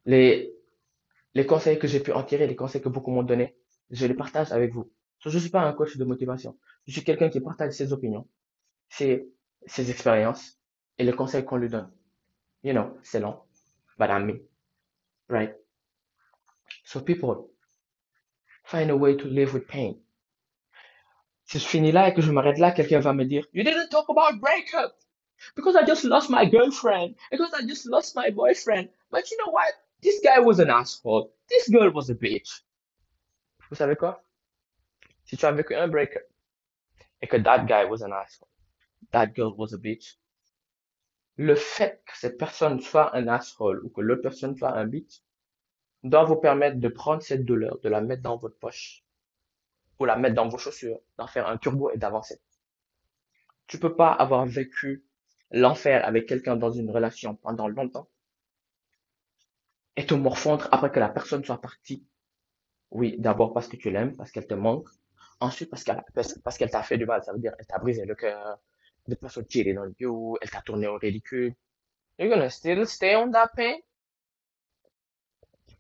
Les, 0.05 0.53
les 1.35 1.47
conseils 1.47 1.79
que 1.79 1.87
j'ai 1.89 2.01
pu 2.01 2.13
en 2.13 2.23
tirer, 2.23 2.47
les 2.47 2.57
conseils 2.57 2.81
que 2.81 2.89
beaucoup 2.89 3.11
m'ont 3.11 3.23
donné, 3.23 3.57
je 3.91 4.07
les 4.07 4.15
partage 4.15 4.53
avec 4.53 4.73
vous. 4.73 4.91
Je 5.21 5.31
ne 5.31 5.39
suis 5.39 5.51
pas 5.51 5.63
un 5.63 5.73
coach 5.73 5.97
de 5.97 6.05
motivation. 6.05 6.59
Je 6.87 6.93
suis 6.93 7.05
quelqu'un 7.05 7.29
qui 7.29 7.41
partage 7.41 7.73
ses 7.73 7.93
opinions, 7.93 8.29
ses, 8.89 9.29
ses 9.67 9.91
expériences 9.91 10.59
et 10.99 11.05
les 11.05 11.13
conseils 11.13 11.45
qu'on 11.45 11.57
lui 11.57 11.69
donne. 11.69 11.91
You 12.63 12.73
know, 12.73 12.99
c'est 13.03 13.21
long, 13.21 13.41
but 13.99 14.09
I'm 14.11 14.27
me. 14.27 14.41
Right? 15.29 15.55
So 16.85 17.01
people, 17.01 17.51
find 18.65 18.91
a 18.91 18.97
way 18.97 19.17
to 19.17 19.27
live 19.29 19.55
with 19.55 19.67
pain. 19.67 19.97
Si 21.45 21.59
je 21.59 21.67
finis 21.67 21.93
là 21.93 22.09
et 22.09 22.15
que 22.15 22.23
je 22.23 22.33
m'arrête 22.33 22.59
là, 22.59 22.73
quelqu'un 22.73 23.01
va 23.01 23.13
me 23.13 23.25
dire, 23.25 23.47
You 23.53 23.63
didn't 23.63 23.89
talk 23.91 24.07
about 24.09 24.41
breakup. 24.41 24.95
Because 25.55 25.77
I 25.77 25.85
just 25.85 26.05
lost 26.05 26.31
my 26.31 26.45
girlfriend. 26.45 27.15
Because 27.31 27.53
I 27.55 27.63
just 27.67 27.87
lost 27.87 28.17
my 28.17 28.31
boyfriend. 28.31 28.89
But 29.11 29.31
you 29.31 29.37
know 29.39 29.53
what? 29.53 29.73
This 30.03 30.21
guy 30.23 30.41
was 30.41 30.59
an 30.59 30.71
asshole. 30.71 31.33
This 31.49 31.69
girl 31.69 31.91
was 31.91 32.11
a 32.11 32.15
bitch. 32.15 32.63
Vous 33.71 33.77
savez 33.77 33.97
quoi? 33.97 34.23
Si 35.25 35.37
tu 35.37 35.45
as 35.45 35.53
vécu 35.53 35.75
un 35.75 35.89
breakup 35.89 36.23
et 37.21 37.27
que 37.27 37.37
that 37.37 37.67
guy 37.67 37.85
was 37.85 38.03
an 38.03 38.13
asshole, 38.13 38.49
that 39.11 39.35
girl 39.35 39.55
was 39.57 39.73
a 39.73 39.79
bitch, 39.79 40.17
le 41.37 41.55
fait 41.57 42.03
que 42.07 42.17
cette 42.17 42.39
personne 42.39 42.81
soit 42.81 43.15
un 43.17 43.27
asshole 43.29 43.85
ou 43.85 43.89
que 43.89 44.01
l'autre 44.01 44.23
personne 44.23 44.57
soit 44.57 44.73
un 44.73 44.87
bitch 44.87 45.23
doit 46.05 46.25
vous 46.25 46.37
permettre 46.37 46.79
de 46.79 46.89
prendre 46.89 47.23
cette 47.23 47.45
douleur, 47.45 47.79
de 47.81 47.89
la 47.89 48.01
mettre 48.01 48.23
dans 48.23 48.37
votre 48.37 48.57
poche 48.59 49.05
ou 49.99 50.05
la 50.05 50.17
mettre 50.17 50.37
dans 50.37 50.49
vos 50.49 50.59
chaussures, 50.59 51.01
d'en 51.19 51.27
faire 51.27 51.49
un 51.49 51.57
turbo 51.57 51.91
et 51.91 51.97
d'avancer. 51.97 52.41
Tu 53.67 53.79
peux 53.79 53.97
pas 53.97 54.13
avoir 54.13 54.47
vécu 54.47 55.05
l'enfer 55.51 56.05
avec 56.05 56.27
quelqu'un 56.27 56.57
dans 56.57 56.71
une 56.71 56.91
relation 56.91 57.37
pendant 57.37 57.69
longtemps 57.69 58.09
et 59.97 60.07
te 60.07 60.15
morfondre 60.15 60.69
après 60.73 60.91
que 60.91 61.01
la 61.01 61.09
personne 61.09 61.45
soit 61.45 61.61
partie. 61.61 62.07
Oui, 62.91 63.17
d'abord 63.19 63.53
parce 63.53 63.69
que 63.69 63.77
tu 63.77 63.91
l'aimes, 63.91 64.17
parce 64.17 64.31
qu'elle 64.31 64.47
te 64.47 64.55
manque. 64.55 64.89
Ensuite, 65.41 65.71
parce 65.71 65.85
qu'elle 65.85 66.03
parce 66.15 66.59
qu'elle 66.59 66.71
t'a 66.71 66.83
fait 66.83 66.99
du 66.99 67.07
mal. 67.07 67.23
Ça 67.25 67.33
veut 67.33 67.39
dire, 67.39 67.55
elle 67.59 67.67
t'a 67.67 67.79
brisé 67.79 68.05
le 68.05 68.15
cœur. 68.15 68.59
De 69.09 69.15
personnes 69.15 69.47
tirées 69.47 69.73
dans 69.75 69.85
le 69.85 69.93
bio, 69.93 70.37
elle 70.41 70.51
t'a 70.51 70.63
tourné 70.63 70.87
au 70.87 70.99
ridicule. 70.99 71.55
You're 72.19 72.31
gonna 72.31 72.51
still 72.51 72.87
stay 72.87 73.17
on 73.17 73.31
that 73.33 73.51
pain? 73.57 73.77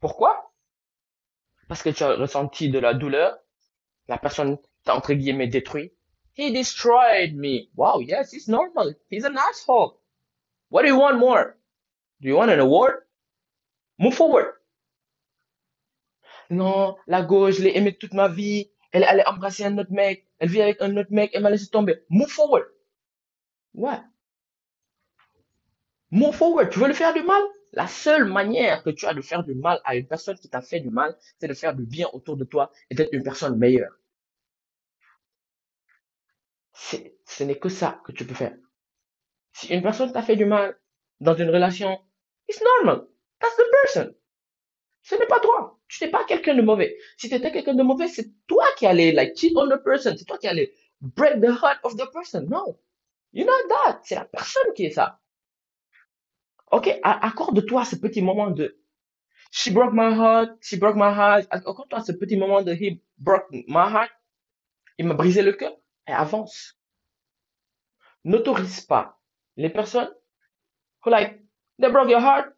Pourquoi? 0.00 0.52
Parce 1.68 1.82
que 1.82 1.90
tu 1.90 2.02
as 2.04 2.14
ressenti 2.16 2.70
de 2.70 2.78
la 2.78 2.94
douleur. 2.94 3.38
La 4.08 4.18
personne 4.18 4.58
t'a 4.84 4.94
entre 4.94 5.14
guillemets 5.14 5.48
détruit. 5.48 5.92
He 6.36 6.52
destroyed 6.52 7.34
me. 7.34 7.70
Wow, 7.74 8.00
yes, 8.00 8.34
it's 8.34 8.46
normal. 8.46 8.92
He's 9.08 9.24
an 9.24 9.38
asshole. 9.38 9.98
What 10.68 10.82
do 10.82 10.88
you 10.88 10.98
want 10.98 11.18
more? 11.18 11.56
Do 12.20 12.28
you 12.28 12.36
want 12.36 12.50
an 12.50 12.60
award? 12.60 13.04
Move 13.98 14.12
forward. 14.12 14.52
Non, 16.50 16.96
la 17.06 17.22
gauche, 17.22 17.56
je 17.56 17.62
l'ai 17.62 17.76
aimée 17.78 17.96
toute 17.96 18.12
ma 18.12 18.28
vie. 18.28 18.70
Elle 18.92 19.04
allée 19.04 19.22
embrasser 19.24 19.64
un 19.64 19.78
autre 19.78 19.92
mec. 19.92 20.26
Elle 20.38 20.50
vit 20.50 20.60
avec 20.60 20.82
un 20.82 20.94
autre 20.98 21.10
mec. 21.10 21.30
Elle 21.32 21.42
m'a 21.42 21.48
laissé 21.48 21.68
tomber. 21.68 22.04
Move 22.10 22.28
forward. 22.28 22.66
What? 23.72 24.04
Move 26.10 26.34
forward. 26.34 26.68
Tu 26.70 26.80
veux 26.80 26.88
le 26.88 26.94
faire 26.94 27.14
du 27.14 27.22
mal? 27.22 27.42
La 27.72 27.86
seule 27.86 28.26
manière 28.26 28.82
que 28.82 28.90
tu 28.90 29.06
as 29.06 29.14
de 29.14 29.22
faire 29.22 29.42
du 29.42 29.54
mal 29.54 29.80
à 29.84 29.96
une 29.96 30.06
personne 30.06 30.36
qui 30.38 30.50
t'a 30.50 30.60
fait 30.60 30.80
du 30.80 30.90
mal, 30.90 31.16
c'est 31.40 31.48
de 31.48 31.54
faire 31.54 31.74
du 31.74 31.86
bien 31.86 32.08
autour 32.12 32.36
de 32.36 32.44
toi 32.44 32.70
et 32.90 32.94
d'être 32.94 33.14
une 33.14 33.22
personne 33.22 33.56
meilleure. 33.56 33.92
Ce 36.76 37.44
n'est 37.44 37.58
que 37.58 37.68
ça 37.68 38.00
que 38.04 38.12
tu 38.12 38.26
peux 38.26 38.34
faire. 38.34 38.56
Si 39.52 39.68
une 39.68 39.82
personne 39.82 40.12
t'a 40.12 40.22
fait 40.22 40.36
du 40.36 40.44
mal 40.44 40.78
dans 41.20 41.34
une 41.34 41.48
relation, 41.48 41.98
it's 42.48 42.62
normal. 42.62 43.06
That's 43.40 43.56
the 43.56 43.64
person. 43.70 44.14
Ce 45.02 45.14
n'est 45.14 45.26
pas 45.26 45.40
toi. 45.40 45.78
Tu 45.88 46.04
n'es 46.04 46.10
pas 46.10 46.24
quelqu'un 46.24 46.54
de 46.54 46.62
mauvais. 46.62 46.98
Si 47.16 47.28
tu 47.28 47.34
étais 47.34 47.50
quelqu'un 47.50 47.74
de 47.74 47.82
mauvais, 47.82 48.08
c'est 48.08 48.30
toi 48.46 48.64
qui 48.76 48.86
allais 48.86 49.12
like 49.12 49.36
cheat 49.36 49.56
on 49.56 49.68
the 49.68 49.82
person. 49.82 50.14
C'est 50.16 50.24
toi 50.24 50.36
qui 50.36 50.48
allais 50.48 50.72
break 51.00 51.40
the 51.40 51.50
heart 51.50 51.78
of 51.84 51.96
the 51.96 52.10
person. 52.12 52.46
No. 52.48 52.78
You're 53.32 53.46
not 53.46 53.68
that. 53.68 54.00
C'est 54.04 54.16
la 54.16 54.24
personne 54.24 54.72
qui 54.74 54.84
est 54.86 54.90
ça. 54.90 55.20
Ok, 56.70 56.90
accorde-toi 57.02 57.84
ce 57.84 57.96
petit 57.96 58.20
moment 58.20 58.50
de 58.50 58.78
she 59.52 59.70
broke 59.70 59.92
my 59.92 60.12
heart, 60.12 60.58
she 60.60 60.76
broke 60.76 60.96
my 60.96 61.12
heart. 61.14 61.46
Accorde-toi 61.50 62.00
ce 62.00 62.12
petit 62.12 62.36
moment 62.36 62.62
de 62.62 62.72
he 62.72 63.00
broke 63.18 63.46
my 63.50 63.88
heart. 63.88 64.10
Il 64.98 65.06
m'a 65.06 65.14
brisé 65.14 65.42
le 65.42 65.52
cœur. 65.52 65.72
Avance. 66.14 66.78
N'autorise 68.24 68.80
pas 68.82 69.18
les 69.56 69.70
personnes 69.70 70.12
who 71.04 71.10
like 71.10 71.40
they 71.78 71.90
broke 71.90 72.08
your 72.10 72.20
heart 72.20 72.56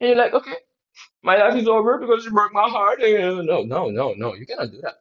and 0.00 0.08
you're 0.08 0.16
like 0.16 0.34
okay 0.34 0.56
my 1.22 1.36
life 1.36 1.56
is 1.56 1.66
over 1.66 1.98
because 1.98 2.24
she 2.24 2.30
broke 2.30 2.52
my 2.52 2.68
heart. 2.68 3.02
And, 3.02 3.46
no, 3.46 3.62
no, 3.62 3.90
no, 3.90 4.14
no, 4.14 4.34
you 4.34 4.46
cannot 4.46 4.70
do 4.70 4.80
that. 4.82 5.00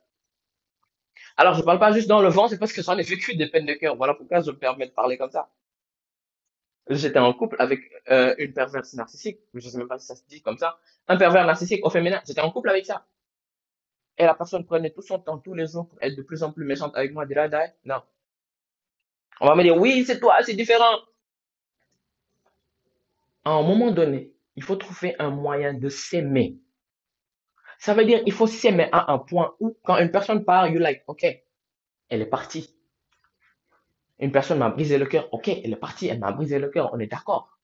Alors, 1.38 1.56
je 1.56 1.64
parle 1.64 1.80
pas 1.80 1.92
juste 1.92 2.08
dans 2.08 2.22
le 2.22 2.30
vent, 2.30 2.48
c'est 2.48 2.60
parce 2.60 2.74
que 2.74 2.84
j'en 2.84 2.98
ai 2.98 3.04
vécu 3.04 3.36
des 3.36 3.48
peines 3.48 3.66
de 3.66 3.74
cœur. 3.74 3.96
Voilà 3.96 4.14
pourquoi 4.14 4.42
je 4.42 4.52
me 4.52 4.58
permets 4.58 4.86
de 4.88 4.92
parler 4.92 5.18
comme 5.18 5.32
ça. 5.32 5.50
J'étais 6.90 7.20
en 7.20 7.34
couple 7.34 7.56
avec 7.60 7.80
euh, 8.10 8.36
une 8.38 8.54
perverse 8.54 8.94
narcissique. 8.94 9.40
Je 9.54 9.68
sais 9.68 9.78
même 9.78 9.88
pas 9.88 9.98
si 9.98 10.06
ça 10.06 10.16
se 10.16 10.24
dit 10.28 10.42
comme 10.42 10.58
ça. 10.58 10.78
Un 11.08 11.18
pervers 11.18 11.46
narcissique 11.46 11.84
au 11.86 11.90
féminin. 11.90 12.22
J'étais 12.28 12.42
en 12.42 12.52
couple 12.52 12.70
avec 12.70 12.86
ça. 12.86 13.06
Et 14.18 14.26
la 14.26 14.36
personne 14.36 14.66
prenait 14.66 14.92
tout 14.92 15.02
son 15.02 15.20
temps 15.20 15.40
tous 15.40 15.54
les 15.54 15.68
jours 15.68 15.88
pour 15.90 15.98
être 16.02 16.16
de 16.16 16.22
plus 16.22 16.44
en 16.44 16.52
plus 16.52 16.66
méchante 16.66 16.96
avec 16.96 17.14
moi. 17.14 17.26
Die? 17.26 17.34
Non. 17.86 18.02
On 19.42 19.48
va 19.48 19.56
me 19.56 19.64
dire, 19.64 19.78
oui, 19.78 20.04
c'est 20.06 20.20
toi, 20.20 20.38
c'est 20.44 20.54
différent. 20.54 21.00
À 23.46 23.52
un 23.52 23.64
moment 23.64 23.92
donné, 23.92 24.34
il 24.56 24.64
faut 24.64 24.76
trouver 24.76 25.16
un 25.20 25.30
moyen 25.30 25.74
de 25.74 25.90
s'aimer. 25.90 26.60
Ça 27.80 27.94
veut 27.94 28.06
dire, 28.06 28.22
il 28.26 28.32
faut 28.32 28.48
s'aimer 28.48 28.88
à 28.92 29.12
un 29.12 29.18
point 29.18 29.56
où, 29.60 29.78
quand 29.84 29.98
une 29.98 30.12
personne 30.12 30.46
part, 30.46 30.68
you 30.68 30.80
like, 30.80 31.04
ok, 31.08 31.26
elle 32.10 32.22
est 32.22 32.28
partie. 32.28 32.78
Une 34.20 34.32
personne 34.32 34.60
m'a 34.60 34.70
brisé 34.70 34.98
le 34.98 35.06
cœur, 35.06 35.28
ok, 35.34 35.50
elle 35.50 35.74
est 35.74 35.76
partie, 35.76 36.08
elle 36.08 36.20
m'a 36.20 36.32
brisé 36.32 36.60
le 36.60 36.70
cœur, 36.70 36.94
on 36.94 37.00
est 37.00 37.08
d'accord. 37.08 37.58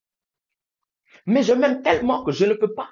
Mais 1.25 1.43
je 1.43 1.53
m'aime 1.53 1.81
tellement 1.83 2.23
que 2.25 2.31
je 2.31 2.45
ne 2.45 2.53
peux 2.53 2.73
pas 2.73 2.89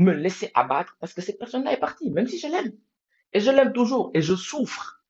me 0.00 0.12
laisser 0.12 0.50
abattre 0.54 0.96
parce 0.98 1.12
que 1.12 1.20
cette 1.20 1.38
personne-là 1.38 1.72
est 1.72 1.80
partie, 1.80 2.10
même 2.10 2.26
si 2.26 2.38
je 2.38 2.46
l'aime. 2.46 2.72
Et 3.32 3.40
je 3.40 3.50
l'aime 3.50 3.72
toujours, 3.72 4.10
et 4.14 4.22
je 4.22 4.34
souffre. 4.34 5.04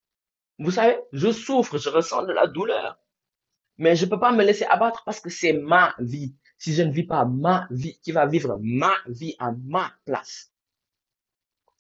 Vous 0.59 0.73
savez, 0.73 0.99
je 1.13 1.33
souffre, 1.33 1.79
je 1.79 1.89
ressens 1.89 2.25
de 2.25 2.33
la 2.33 2.47
douleur. 2.47 2.99
Mais 3.79 3.97
je 3.97 4.05
peux 4.05 4.21
pas 4.21 4.33
me 4.33 4.45
laisser 4.45 4.65
abattre 4.65 5.05
parce 5.05 5.21
que 5.21 5.31
c'est 5.31 5.55
ma 5.55 5.95
vie. 5.99 6.35
Si 6.59 6.75
je 6.75 6.83
ne 6.83 6.93
vis 6.93 7.07
pas 7.07 7.25
ma 7.25 7.67
vie, 7.71 7.99
qui 8.01 8.13
va 8.13 8.27
vivre 8.27 8.59
ma 8.61 8.93
vie 9.07 9.37
à 9.39 9.53
ma 9.65 9.91
place. 10.05 10.53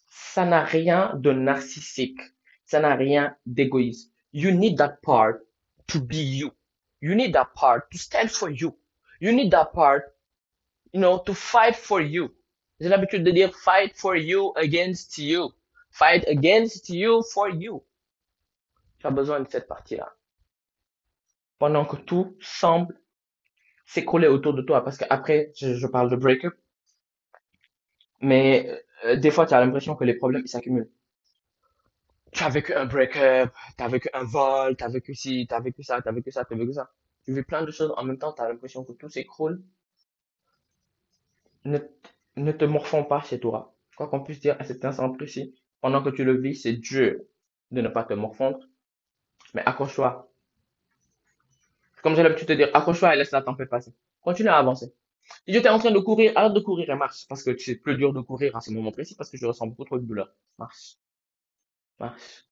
Ça 0.06 0.46
n'a 0.46 0.64
rien 0.64 1.12
de 1.16 1.32
narcissique. 1.32 2.20
Ça 2.64 2.80
n'a 2.80 2.94
rien 2.94 3.36
d'égoïste. 3.44 4.12
You 4.32 4.52
need 4.52 4.78
that 4.78 4.98
part 5.02 5.40
to 5.88 6.00
be 6.00 6.14
you. 6.14 6.52
You 7.02 7.14
need 7.14 7.34
that 7.34 7.50
part 7.54 7.90
to 7.90 7.98
stand 7.98 8.30
for 8.30 8.50
you. 8.50 8.78
You 9.20 9.32
need 9.32 9.50
that 9.50 9.72
part, 9.74 10.04
you 10.94 11.00
know, 11.00 11.18
to 11.18 11.34
fight 11.34 11.76
for 11.76 12.00
you. 12.00 12.34
J'ai 12.80 12.88
l'habitude 12.88 13.24
de 13.24 13.30
dire 13.30 13.54
fight 13.54 13.94
for 13.94 14.16
you 14.16 14.52
against 14.56 15.18
you. 15.18 15.52
Fight 15.90 16.26
against 16.26 16.88
you 16.88 17.22
for 17.22 17.50
you. 17.50 17.84
Tu 18.98 19.06
as 19.06 19.10
besoin 19.10 19.40
de 19.40 19.48
cette 19.48 19.68
partie-là. 19.68 20.14
Pendant 21.58 21.84
que 21.84 21.96
tout 21.96 22.36
semble 22.40 22.98
s'écrouler 23.84 24.28
autour 24.28 24.54
de 24.54 24.62
toi. 24.62 24.82
Parce 24.82 24.96
qu'après, 24.96 25.52
je, 25.56 25.86
parle 25.86 26.10
de 26.10 26.16
break-up. 26.16 26.54
Mais 28.22 28.70
euh, 29.04 29.16
des 29.16 29.30
fois, 29.30 29.46
tu 29.46 29.54
as 29.54 29.60
l'impression 29.60 29.94
que 29.94 30.04
les 30.04 30.14
problèmes 30.14 30.42
ils 30.44 30.48
s'accumulent. 30.48 30.90
Tu 32.32 32.44
as 32.44 32.48
vécu 32.48 32.72
un 32.72 32.86
break-up, 32.86 33.52
tu 33.76 33.82
as 33.82 33.88
vécu 33.88 34.08
un 34.14 34.24
vol, 34.24 34.76
tu 34.76 34.84
as 34.84 34.88
vécu 34.88 35.14
ci, 35.14 35.46
tu 35.48 35.54
as 35.54 35.60
vécu 35.60 35.82
ça, 35.82 36.00
tu 36.00 36.08
as 36.08 36.12
vécu 36.12 36.30
ça, 36.30 36.44
tu 36.44 36.54
as 36.54 36.56
vécu 36.56 36.72
ça. 36.72 36.90
Tu 37.24 37.34
vis 37.34 37.42
plein 37.42 37.62
de 37.62 37.70
choses 37.72 37.92
en 37.96 38.04
même 38.04 38.18
temps, 38.18 38.32
tu 38.32 38.40
as 38.40 38.48
l'impression 38.48 38.84
que 38.84 38.92
tout 38.92 39.08
s'écroule. 39.08 39.62
Ne 42.36 42.52
te 42.52 42.64
morfonds 42.64 43.04
pas 43.04 43.22
chez 43.22 43.40
toi. 43.40 43.74
Quoi 43.96 44.08
qu'on 44.08 44.22
puisse 44.22 44.40
dire 44.40 44.56
à 44.58 44.64
cet 44.64 44.84
instant 44.84 45.12
précis, 45.12 45.54
pendant 45.80 46.02
que 46.02 46.10
tu 46.10 46.24
le 46.24 46.40
vis, 46.40 46.56
c'est 46.56 46.74
dur 46.74 47.20
de 47.70 47.80
ne 47.80 47.88
pas 47.88 48.04
te 48.04 48.14
morfondre. 48.14 48.60
Mais 49.54 49.62
accroche-toi. 49.66 50.30
Comme 52.02 52.14
j'ai 52.14 52.22
l'habitude 52.22 52.48
de 52.48 52.54
dire, 52.54 52.70
accroche-toi 52.74 53.14
et 53.14 53.18
laisse 53.18 53.30
la 53.30 53.42
tempête 53.42 53.68
passer. 53.68 53.92
Continue 54.20 54.48
à 54.48 54.56
avancer. 54.56 54.94
Si 55.46 55.52
tu 55.52 55.56
étais 55.56 55.68
en 55.68 55.78
train 55.78 55.90
de 55.90 55.98
courir, 55.98 56.32
arrête 56.34 56.52
de 56.52 56.60
courir 56.60 56.88
et 56.90 56.96
marche. 56.96 57.26
Parce 57.28 57.42
que 57.42 57.56
c'est 57.58 57.76
plus 57.76 57.96
dur 57.96 58.12
de 58.12 58.20
courir 58.20 58.56
à 58.56 58.60
ce 58.60 58.70
moment 58.70 58.90
précis 58.90 59.14
parce 59.16 59.30
que 59.30 59.36
je 59.36 59.46
ressens 59.46 59.66
beaucoup 59.66 59.84
trop 59.84 59.98
de 59.98 60.04
douleur. 60.04 60.34
Marche. 60.58 60.96
Marche. 61.98 62.46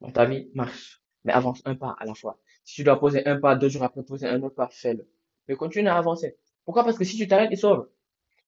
Dans 0.00 0.10
ta 0.10 0.24
vie, 0.26 0.50
marche. 0.54 1.02
Mais 1.24 1.32
avance 1.32 1.62
un 1.64 1.74
pas 1.74 1.96
à 1.98 2.04
la 2.04 2.14
fois. 2.14 2.38
Si 2.64 2.76
tu 2.76 2.84
dois 2.84 3.00
poser 3.00 3.26
un 3.26 3.40
pas, 3.40 3.56
deux 3.56 3.68
jours 3.68 3.82
après 3.82 4.02
poser 4.04 4.26
un 4.26 4.42
autre 4.42 4.54
pas, 4.54 4.68
fais-le. 4.68 5.08
Mais 5.48 5.56
continue 5.56 5.88
à 5.88 5.96
avancer. 5.96 6.36
Pourquoi? 6.64 6.84
Parce 6.84 6.98
que 6.98 7.04
si 7.04 7.16
tu 7.16 7.26
t'arrêtes, 7.26 7.52
it's 7.52 7.64
over. 7.64 7.88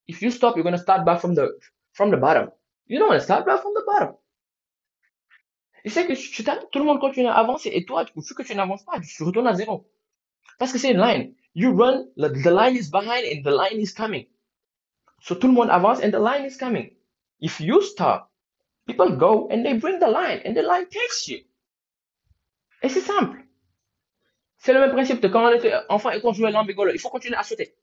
If 0.08 0.22
you 0.22 0.30
stop, 0.30 0.56
you're 0.56 0.64
gonna 0.64 0.78
start 0.78 1.04
back 1.04 1.20
from 1.20 1.34
the, 1.34 1.58
from 1.92 2.10
the 2.10 2.16
bottom. 2.16 2.50
You 2.86 2.98
don't 2.98 3.08
want 3.08 3.20
to 3.20 3.24
start 3.24 3.46
back 3.46 3.60
from 3.62 3.74
the 3.74 3.84
bottom. 3.86 4.16
Et 5.84 5.90
c'est 5.90 6.06
que 6.06 6.14
tu 6.14 6.44
tout 6.44 6.78
le 6.78 6.84
monde 6.84 7.00
continue 7.00 7.28
à 7.28 7.34
avancer 7.34 7.70
et 7.72 7.84
toi, 7.84 8.04
vu 8.04 8.34
que 8.34 8.42
tu 8.42 8.54
n'avances 8.54 8.84
pas, 8.84 9.00
tu 9.00 9.22
retournes 9.22 9.46
à 9.46 9.54
zéro. 9.54 9.88
Parce 10.58 10.72
que 10.72 10.78
c'est 10.78 10.90
une 10.90 11.00
line. 11.00 11.34
You 11.54 11.74
run, 11.74 12.06
the, 12.16 12.50
line 12.50 12.76
is 12.76 12.90
behind 12.90 13.24
and 13.24 13.42
the 13.42 13.54
line 13.54 13.80
is 13.80 13.92
coming. 13.92 14.26
So 15.20 15.34
tout 15.34 15.46
le 15.46 15.52
monde 15.52 15.70
avance 15.70 16.00
and 16.02 16.10
the 16.10 16.20
line 16.20 16.44
is 16.44 16.56
coming. 16.56 16.90
If 17.40 17.60
you 17.60 17.80
stop, 17.82 18.30
people 18.86 19.16
go 19.16 19.48
and 19.50 19.64
they 19.64 19.74
bring 19.74 19.98
the 19.98 20.08
line 20.08 20.40
and 20.44 20.54
the 20.54 20.62
line 20.62 20.86
takes 20.88 21.28
you. 21.28 21.38
Et 22.82 22.88
c'est 22.88 23.00
simple. 23.00 23.44
C'est 24.58 24.72
le 24.72 24.80
même 24.80 24.92
principe 24.92 25.20
de 25.20 25.28
quand 25.28 25.44
on 25.44 25.54
était 25.54 25.72
enfant 25.88 26.10
et 26.10 26.20
qu'on 26.20 26.32
jouait 26.32 26.50
l'ambigolo. 26.50 26.92
Il 26.92 26.98
faut 26.98 27.10
continuer 27.10 27.36
à 27.36 27.44
sauter. 27.44 27.74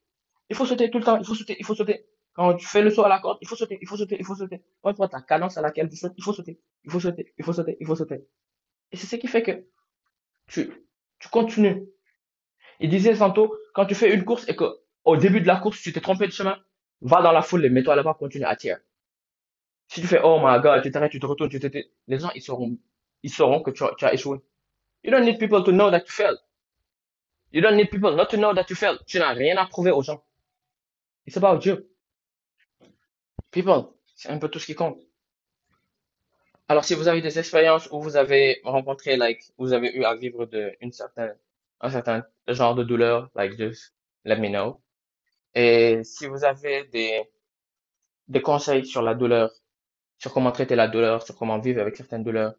Il 0.50 0.56
faut 0.56 0.66
sauter 0.66 0.90
tout 0.92 1.00
le 1.00 1.04
temps, 1.04 1.18
il 1.18 1.26
faut 1.26 1.36
sauter, 1.36 1.56
il 1.58 1.66
faut 1.66 1.76
sauter. 1.76 2.06
Quand 2.36 2.54
tu 2.56 2.66
fais 2.68 2.82
le 2.82 2.90
saut 2.90 3.06
à 3.06 3.10
la 3.10 3.20
corde, 3.20 3.38
il 3.42 3.48
faut 3.48 3.56
sauter, 3.56 3.78
il 3.82 3.88
faut 3.88 3.96
sauter, 3.96 4.18
il 4.20 4.26
faut 4.26 4.36
sauter. 4.36 4.62
Quand 4.82 4.92
tu 4.92 4.98
vois 4.98 5.08
ta 5.08 5.22
cadence 5.22 5.58
à 5.58 5.62
laquelle 5.62 5.90
tu 5.90 5.96
sautes, 5.96 6.14
il 6.18 6.24
faut 6.24 6.34
sauter, 6.34 6.60
il 6.84 6.92
faut 6.92 7.00
sauter, 7.00 7.34
il 7.38 7.46
faut 7.46 7.54
sauter, 7.54 7.78
il 7.80 7.88
faut 7.88 7.96
sauter. 7.96 8.28
Et 8.92 8.98
c'est 8.98 9.08
ce 9.08 9.16
qui 9.16 9.28
fait 9.28 9.42
que 9.42 9.66
tu, 10.48 10.70
tu 11.20 11.30
continues. 11.30 11.88
Il 12.82 12.90
disait 12.90 13.16
tantôt, 13.16 13.56
quand 13.74 13.86
tu 13.86 13.96
fais 13.96 14.14
une 14.14 14.26
course 14.26 14.48
et 14.50 14.56
que 14.56 14.66
au 15.06 15.16
début 15.16 15.40
de 15.40 15.48
la 15.48 15.56
course, 15.56 15.82
tu 15.82 15.94
t'es 15.94 16.02
trompé 16.02 16.28
de 16.28 16.34
chemin, 16.34 16.60
va 17.02 17.22
dans 17.22 17.32
la 17.32 17.42
foule, 17.42 17.70
mets-toi 17.70 17.96
là-bas, 17.96 18.16
continue 18.16 18.44
à 18.46 18.56
tirer. 18.58 18.80
Si 19.88 20.02
tu 20.02 20.08
fais, 20.08 20.20
oh 20.22 20.40
my 20.44 20.60
god, 20.62 20.82
tu 20.84 20.92
t'arrêtes, 20.92 21.12
tu 21.12 21.20
te 21.22 21.26
retournes, 21.26 21.50
tu 21.50 21.60
t'étais, 21.60 21.90
les 22.08 22.20
gens, 22.20 22.32
ils 22.36 22.42
sauront, 22.42 22.78
ils 23.24 23.30
sauront 23.30 23.62
que 23.62 23.72
tu 23.72 23.84
as, 23.84 23.94
tu 23.98 24.04
as 24.06 24.14
échoué. 24.14 24.40
You 25.04 25.12
don't 25.12 25.24
need 25.24 25.40
people 25.40 25.64
to 25.64 25.72
know 25.72 25.90
that 25.90 26.00
you 26.00 26.12
failed. 26.12 26.40
You 27.54 27.62
don't 27.62 27.78
need 27.78 27.90
people 27.90 28.14
not 28.16 28.26
to 28.32 28.38
know 28.38 28.54
that 28.54 28.66
you 28.70 28.76
failed. 28.76 29.00
Tu 29.06 29.20
n'as 29.20 29.34
rien 29.34 29.56
à 29.58 29.68
prouver 29.68 29.92
aux 29.92 30.02
gens. 30.02 30.22
It's 31.28 31.38
about 31.38 31.66
you. 31.66 31.78
People, 33.56 33.86
c'est 34.16 34.30
un 34.30 34.38
peu 34.38 34.50
tout 34.50 34.60
ce 34.60 34.66
qui 34.66 34.76
compte. 34.76 35.00
Alors, 36.68 36.84
si 36.84 36.94
vous 36.94 37.08
avez 37.08 37.22
des 37.22 37.40
expériences 37.40 37.88
où 37.92 38.02
vous 38.02 38.18
avez 38.18 38.60
rencontré, 38.66 39.16
like, 39.16 39.42
vous 39.58 39.72
avez 39.72 39.96
eu 39.96 40.04
à 40.04 40.14
vivre 40.16 40.46
de 40.46 40.76
une 40.82 40.92
certaine, 40.92 41.36
un 41.80 41.90
certain 41.90 42.26
genre 42.50 42.76
de 42.76 42.84
douleur, 42.84 43.30
like, 43.34 43.58
just 43.58 43.94
let 44.26 44.40
me 44.40 44.50
know. 44.50 44.82
Et 45.56 46.04
si 46.04 46.28
vous 46.28 46.44
avez 46.44 46.86
des, 46.86 47.24
des 48.28 48.42
conseils 48.42 48.86
sur 48.86 49.02
la 49.02 49.16
douleur, 49.16 49.52
sur 50.20 50.34
comment 50.34 50.52
traiter 50.52 50.76
la 50.76 50.88
douleur, 50.90 51.24
sur 51.24 51.36
comment 51.38 51.60
vivre 51.60 51.82
avec 51.82 51.96
certaines 51.96 52.24
douleurs, 52.26 52.56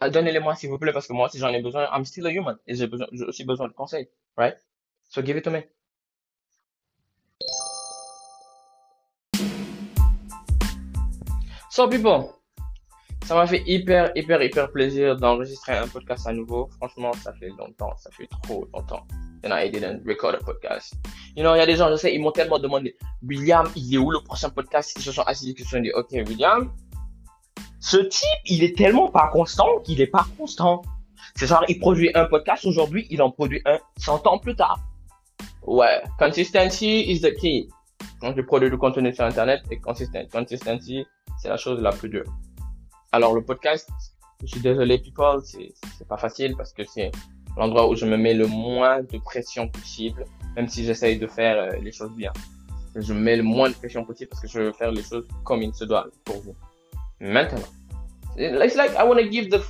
ah, 0.00 0.10
donnez-les-moi 0.10 0.54
s'il 0.56 0.70
vous 0.70 0.78
plaît, 0.78 0.92
parce 0.92 1.06
que 1.06 1.14
moi, 1.14 1.28
si 1.30 1.38
j'en 1.38 1.48
ai 1.50 1.62
besoin, 1.62 1.88
I'm 1.94 2.04
still 2.04 2.26
a 2.26 2.30
human, 2.30 2.58
et 2.66 2.74
j'ai 2.74 2.86
besoin, 2.88 3.06
j'ai 3.12 3.24
aussi 3.24 3.44
besoin 3.44 3.68
de 3.68 3.72
conseils, 3.74 4.08
right? 4.36 4.56
So 5.08 5.22
give 5.24 5.36
it 5.38 5.44
to 5.44 5.50
me. 5.50 5.60
So 11.70 11.86
people, 11.86 12.34
Ça 13.26 13.36
m'a 13.36 13.46
fait 13.46 13.62
hyper, 13.64 14.10
hyper, 14.16 14.42
hyper 14.42 14.72
plaisir 14.72 15.16
d'enregistrer 15.16 15.76
un 15.76 15.86
podcast 15.86 16.26
à 16.26 16.32
nouveau. 16.32 16.68
Franchement, 16.78 17.12
ça 17.12 17.32
fait 17.34 17.50
longtemps, 17.50 17.94
ça 17.96 18.10
fait 18.10 18.26
trop 18.42 18.66
longtemps. 18.74 19.06
And 19.44 19.52
I 19.52 19.70
didn't 19.70 20.02
record 20.04 20.34
a 20.34 20.38
podcast. 20.38 20.94
You 21.36 21.44
know, 21.44 21.54
il 21.54 21.58
y 21.58 21.60
a 21.60 21.66
des 21.66 21.76
gens, 21.76 21.88
je 21.92 21.94
sais, 21.94 22.12
ils 22.12 22.20
m'ont 22.20 22.32
tellement 22.32 22.58
demandé, 22.58 22.96
William, 23.22 23.70
il 23.76 23.94
est 23.94 23.98
où 23.98 24.10
le 24.10 24.20
prochain 24.20 24.50
podcast? 24.50 24.94
Ils 24.96 25.02
se 25.02 25.12
sont 25.12 25.22
assis, 25.22 25.54
ils 25.56 25.64
se 25.64 25.70
sont 25.70 25.80
dit, 25.80 25.92
ok, 25.92 26.10
William, 26.26 26.72
ce 27.78 27.98
type, 27.98 28.28
il 28.46 28.64
est 28.64 28.76
tellement 28.76 29.08
pas 29.08 29.28
constant 29.28 29.78
qu'il 29.84 30.00
est 30.00 30.08
pas 30.08 30.26
constant. 30.36 30.82
C'est 31.36 31.46
genre, 31.46 31.64
il 31.68 31.78
produit 31.78 32.10
un 32.16 32.24
podcast 32.24 32.64
aujourd'hui, 32.64 33.06
il 33.10 33.22
en 33.22 33.30
produit 33.30 33.62
un 33.64 33.78
100 33.96 34.26
ans 34.26 34.38
plus 34.38 34.56
tard. 34.56 34.80
Ouais, 35.62 36.02
consistency 36.18 37.04
is 37.12 37.20
the 37.20 37.32
key. 37.40 37.68
Donc, 38.20 38.36
je 38.36 38.42
produis 38.42 38.70
du 38.70 38.76
contenu 38.76 39.14
sur 39.14 39.24
Internet 39.24 39.62
et. 39.70 39.78
Consistency, 39.78 41.06
c'est 41.40 41.48
la 41.48 41.56
chose 41.56 41.80
la 41.80 41.90
plus 41.90 42.08
dure. 42.08 42.24
Alors, 43.12 43.34
le 43.34 43.42
podcast, 43.42 43.88
je 44.42 44.46
suis 44.46 44.60
désolé, 44.60 44.98
people, 44.98 45.40
c'est, 45.42 46.06
pas 46.08 46.16
facile 46.16 46.56
parce 46.56 46.72
que 46.72 46.84
c'est 46.84 47.10
l'endroit 47.56 47.88
où 47.88 47.94
je 47.94 48.06
me 48.06 48.16
mets 48.16 48.34
le 48.34 48.46
moins 48.46 49.02
de 49.02 49.18
pression 49.18 49.68
possible, 49.68 50.24
même 50.56 50.68
si 50.68 50.84
j'essaye 50.84 51.18
de 51.18 51.26
faire 51.26 51.56
euh, 51.58 51.76
les 51.82 51.92
choses 51.92 52.12
bien. 52.12 52.32
Je 52.96 53.12
me 53.12 53.20
mets 53.20 53.36
le 53.36 53.42
moins 53.42 53.68
de 53.68 53.74
pression 53.74 54.04
possible 54.04 54.30
parce 54.30 54.42
que 54.42 54.48
je 54.48 54.60
veux 54.60 54.72
faire 54.72 54.90
les 54.90 55.02
choses 55.02 55.26
comme 55.44 55.62
il 55.62 55.74
se 55.74 55.84
doit 55.84 56.06
pour 56.24 56.40
vous. 56.40 56.56
Maintenant, 57.20 57.58
it's 58.36 58.74
like 58.76 58.92
I 58.92 59.04
want 59.04 59.16
to 59.16 59.30
give 59.30 59.50
the 59.50 59.60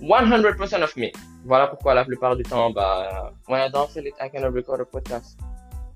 100% 0.00 0.82
of 0.82 0.96
me. 0.96 1.10
Voilà 1.44 1.66
pourquoi 1.66 1.94
la 1.94 2.04
plupart 2.04 2.36
du 2.36 2.42
temps, 2.42 2.70
bah, 2.70 3.32
when 3.48 3.60
I 3.60 3.70
don't 3.70 3.88
feel 3.88 4.06
it, 4.06 4.14
I 4.20 4.28
cannot 4.28 4.52
record 4.52 4.80
a 4.80 4.84
podcast. 4.84 5.36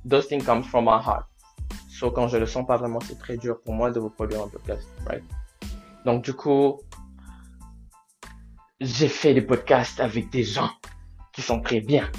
Those 0.05 0.26
things 0.26 0.44
come 0.44 0.62
from 0.62 0.85
my 0.85 0.98
heart. 0.98 1.24
So 2.01 2.11
quand 2.11 2.29
je 2.29 2.39
le 2.39 2.47
sens 2.47 2.67
pas 2.67 2.79
vraiment, 2.79 2.99
c'est 3.01 3.19
très 3.19 3.37
dur 3.37 3.61
pour 3.61 3.75
moi 3.75 3.91
de 3.91 4.01
vous 4.01 4.09
produire 4.09 4.43
un 4.43 4.49
podcast, 4.49 4.89
right? 5.07 5.23
Donc 6.07 6.25
du 6.25 6.33
coup, 6.33 6.81
j'ai 8.81 9.07
fait 9.07 9.35
des 9.35 9.43
podcasts 9.43 10.01
avec 10.01 10.31
des 10.31 10.43
gens 10.43 10.71
qui 11.35 11.43
sont 11.43 11.61
très 11.61 11.83
bien. 11.83 12.11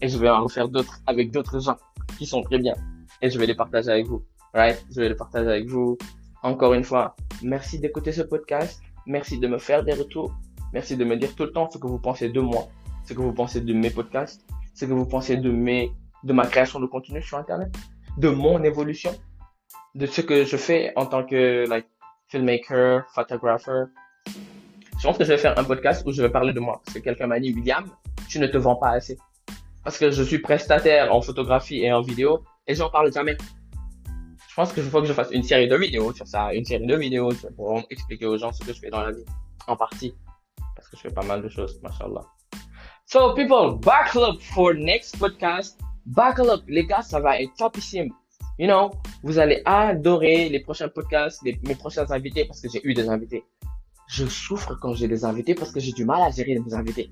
Et 0.00 0.06
je 0.06 0.18
vais 0.18 0.30
en 0.30 0.46
faire 0.46 0.68
d'autres 0.68 1.00
avec 1.08 1.32
d'autres 1.32 1.58
gens 1.58 1.76
qui 2.16 2.26
sont 2.26 2.42
très 2.42 2.58
bien. 2.58 2.74
Et 3.22 3.28
je 3.28 3.36
vais 3.40 3.46
les 3.46 3.56
partager 3.56 3.90
avec 3.90 4.06
vous, 4.06 4.24
right? 4.52 4.86
Je 4.92 5.00
vais 5.00 5.08
les 5.08 5.16
partager 5.16 5.48
avec 5.48 5.66
vous. 5.66 5.98
Encore 6.44 6.72
une 6.72 6.84
fois, 6.84 7.16
merci 7.42 7.80
d'écouter 7.80 8.12
ce 8.12 8.22
podcast. 8.22 8.82
Merci 9.04 9.40
de 9.40 9.48
me 9.48 9.58
faire 9.58 9.82
des 9.82 9.94
retours. 9.94 10.32
Merci 10.72 10.96
de 10.96 11.04
me 11.04 11.16
dire 11.16 11.34
tout 11.34 11.42
le 11.42 11.50
temps 11.50 11.68
ce 11.68 11.78
que 11.78 11.88
vous 11.88 11.98
pensez 11.98 12.28
de 12.28 12.40
moi, 12.40 12.68
ce 13.04 13.14
que 13.14 13.20
vous 13.20 13.32
pensez 13.32 13.60
de 13.60 13.74
mes 13.74 13.90
podcasts, 13.90 14.46
ce 14.74 14.84
que 14.84 14.92
vous 14.92 15.06
pensez 15.06 15.36
de 15.36 15.50
mes, 15.50 15.90
de 16.22 16.32
ma 16.32 16.46
création 16.46 16.78
de 16.78 16.86
contenu 16.86 17.20
sur 17.20 17.36
Internet, 17.36 17.76
de 18.18 18.28
mon 18.28 18.62
évolution, 18.62 19.12
de 19.94 20.06
ce 20.06 20.20
que 20.20 20.44
je 20.44 20.56
fais 20.56 20.92
en 20.96 21.06
tant 21.06 21.24
que, 21.24 21.66
like, 21.68 21.86
filmmaker, 22.28 23.04
photographer. 23.14 23.84
Je 24.26 25.02
pense 25.02 25.18
que 25.18 25.24
je 25.24 25.30
vais 25.30 25.38
faire 25.38 25.58
un 25.58 25.64
podcast 25.64 26.02
où 26.06 26.12
je 26.12 26.22
vais 26.22 26.30
parler 26.30 26.52
de 26.52 26.60
moi. 26.60 26.80
Parce 26.84 26.96
que 26.96 27.02
quelqu'un 27.02 27.26
m'a 27.26 27.40
dit, 27.40 27.52
William, 27.52 27.84
tu 28.28 28.38
ne 28.38 28.46
te 28.46 28.56
vends 28.56 28.76
pas 28.76 28.90
assez. 28.90 29.18
Parce 29.82 29.98
que 29.98 30.10
je 30.10 30.22
suis 30.22 30.38
prestataire 30.38 31.14
en 31.14 31.20
photographie 31.20 31.82
et 31.82 31.92
en 31.92 32.00
vidéo 32.00 32.42
et 32.66 32.74
j'en 32.74 32.88
parle 32.88 33.12
jamais. 33.12 33.36
Je 34.48 34.54
pense 34.54 34.72
que 34.72 34.80
je 34.80 34.88
faut 34.88 35.00
que 35.00 35.06
je 35.06 35.12
fasse 35.12 35.30
une 35.32 35.42
série 35.42 35.68
de 35.68 35.76
vidéos 35.76 36.12
sur 36.12 36.26
ça, 36.26 36.54
une 36.54 36.64
série 36.64 36.86
de 36.86 36.96
vidéos 36.96 37.32
pour 37.56 37.82
expliquer 37.90 38.26
aux 38.26 38.38
gens 38.38 38.52
ce 38.52 38.64
que 38.64 38.72
je 38.72 38.78
fais 38.78 38.88
dans 38.88 39.02
la 39.02 39.10
vie. 39.10 39.24
En 39.66 39.76
partie 39.76 40.14
parce 40.74 40.88
que 40.88 40.96
je 40.96 41.02
fais 41.02 41.14
pas 41.14 41.24
mal 41.24 41.42
de 41.42 41.48
choses, 41.48 41.80
mashallah. 41.82 42.24
So, 43.06 43.34
people, 43.34 43.78
buckle 43.78 44.24
up 44.24 44.40
for 44.40 44.74
next 44.74 45.18
podcast. 45.18 45.80
Buckle 46.06 46.50
up, 46.50 46.62
les 46.68 46.86
gars, 46.86 47.02
ça 47.02 47.20
va 47.20 47.40
être 47.40 47.54
topissime. 47.56 48.10
You 48.58 48.66
know, 48.66 48.90
vous 49.22 49.38
allez 49.38 49.62
adorer 49.64 50.48
les 50.48 50.60
prochains 50.60 50.88
podcasts, 50.88 51.42
les, 51.44 51.58
mes 51.66 51.74
prochains 51.74 52.10
invités, 52.10 52.44
parce 52.44 52.60
que 52.60 52.68
j'ai 52.68 52.80
eu 52.84 52.94
des 52.94 53.08
invités. 53.08 53.44
Je 54.08 54.26
souffre 54.26 54.76
quand 54.80 54.94
j'ai 54.94 55.08
des 55.08 55.24
invités 55.24 55.54
parce 55.54 55.72
que 55.72 55.80
j'ai 55.80 55.92
du 55.92 56.04
mal 56.04 56.22
à 56.22 56.30
gérer 56.30 56.58
mes 56.58 56.74
invités. 56.74 57.10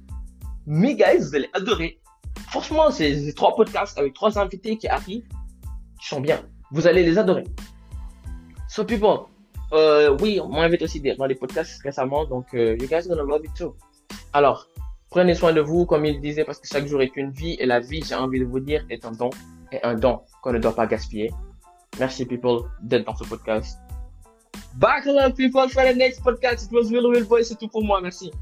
Mais 0.66 0.94
guys, 0.94 1.18
vous 1.18 1.34
allez 1.34 1.48
adorer. 1.54 2.00
Franchement, 2.48 2.90
c'est 2.90 3.32
trois 3.34 3.56
podcasts 3.56 3.98
avec 3.98 4.14
trois 4.14 4.38
invités 4.38 4.76
qui 4.76 4.88
arrivent, 4.88 5.26
qui 6.00 6.06
sont 6.06 6.20
bien. 6.20 6.40
Vous 6.70 6.86
allez 6.86 7.02
les 7.02 7.18
adorer. 7.18 7.44
So 8.68 8.84
people, 8.84 9.26
euh, 9.72 10.16
oui, 10.20 10.38
on 10.40 10.48
m'a 10.48 10.62
invité 10.62 10.84
aussi 10.84 11.00
dans 11.00 11.26
les 11.26 11.34
podcasts 11.34 11.82
récemment, 11.82 12.24
donc 12.26 12.54
euh, 12.54 12.76
you 12.78 12.86
guys 12.86 13.08
gonna 13.08 13.22
love 13.22 13.44
it 13.44 13.52
too. 13.54 13.74
Alors, 14.32 14.68
prenez 15.12 15.34
soin 15.34 15.52
de 15.52 15.60
vous, 15.60 15.84
comme 15.84 16.06
il 16.06 16.22
disait, 16.22 16.42
parce 16.42 16.58
que 16.58 16.66
chaque 16.66 16.86
jour 16.86 17.02
est 17.02 17.14
une 17.16 17.32
vie, 17.32 17.54
et 17.60 17.66
la 17.66 17.80
vie, 17.80 18.02
j'ai 18.02 18.14
envie 18.14 18.40
de 18.40 18.46
vous 18.46 18.60
dire, 18.60 18.82
est 18.88 19.04
un 19.04 19.12
don, 19.12 19.28
et 19.70 19.78
un 19.82 19.94
don 19.94 20.22
qu'on 20.40 20.54
ne 20.54 20.58
doit 20.58 20.74
pas 20.74 20.86
gaspiller. 20.86 21.30
Merci 21.98 22.24
people 22.24 22.62
d'être 22.80 23.04
dans 23.04 23.14
ce 23.14 23.24
podcast. 23.24 23.78
Back 24.76 25.06
up 25.06 25.36
people 25.36 25.68
for 25.68 25.82
the 25.82 25.94
next 25.94 26.22
podcast. 26.22 26.64
It 26.64 26.72
was 26.72 26.90
Will 26.90 27.06
Will 27.08 27.24
Boy, 27.24 27.44
c'est 27.44 27.56
tout 27.56 27.68
pour 27.68 27.84
moi, 27.84 28.00
merci. 28.00 28.32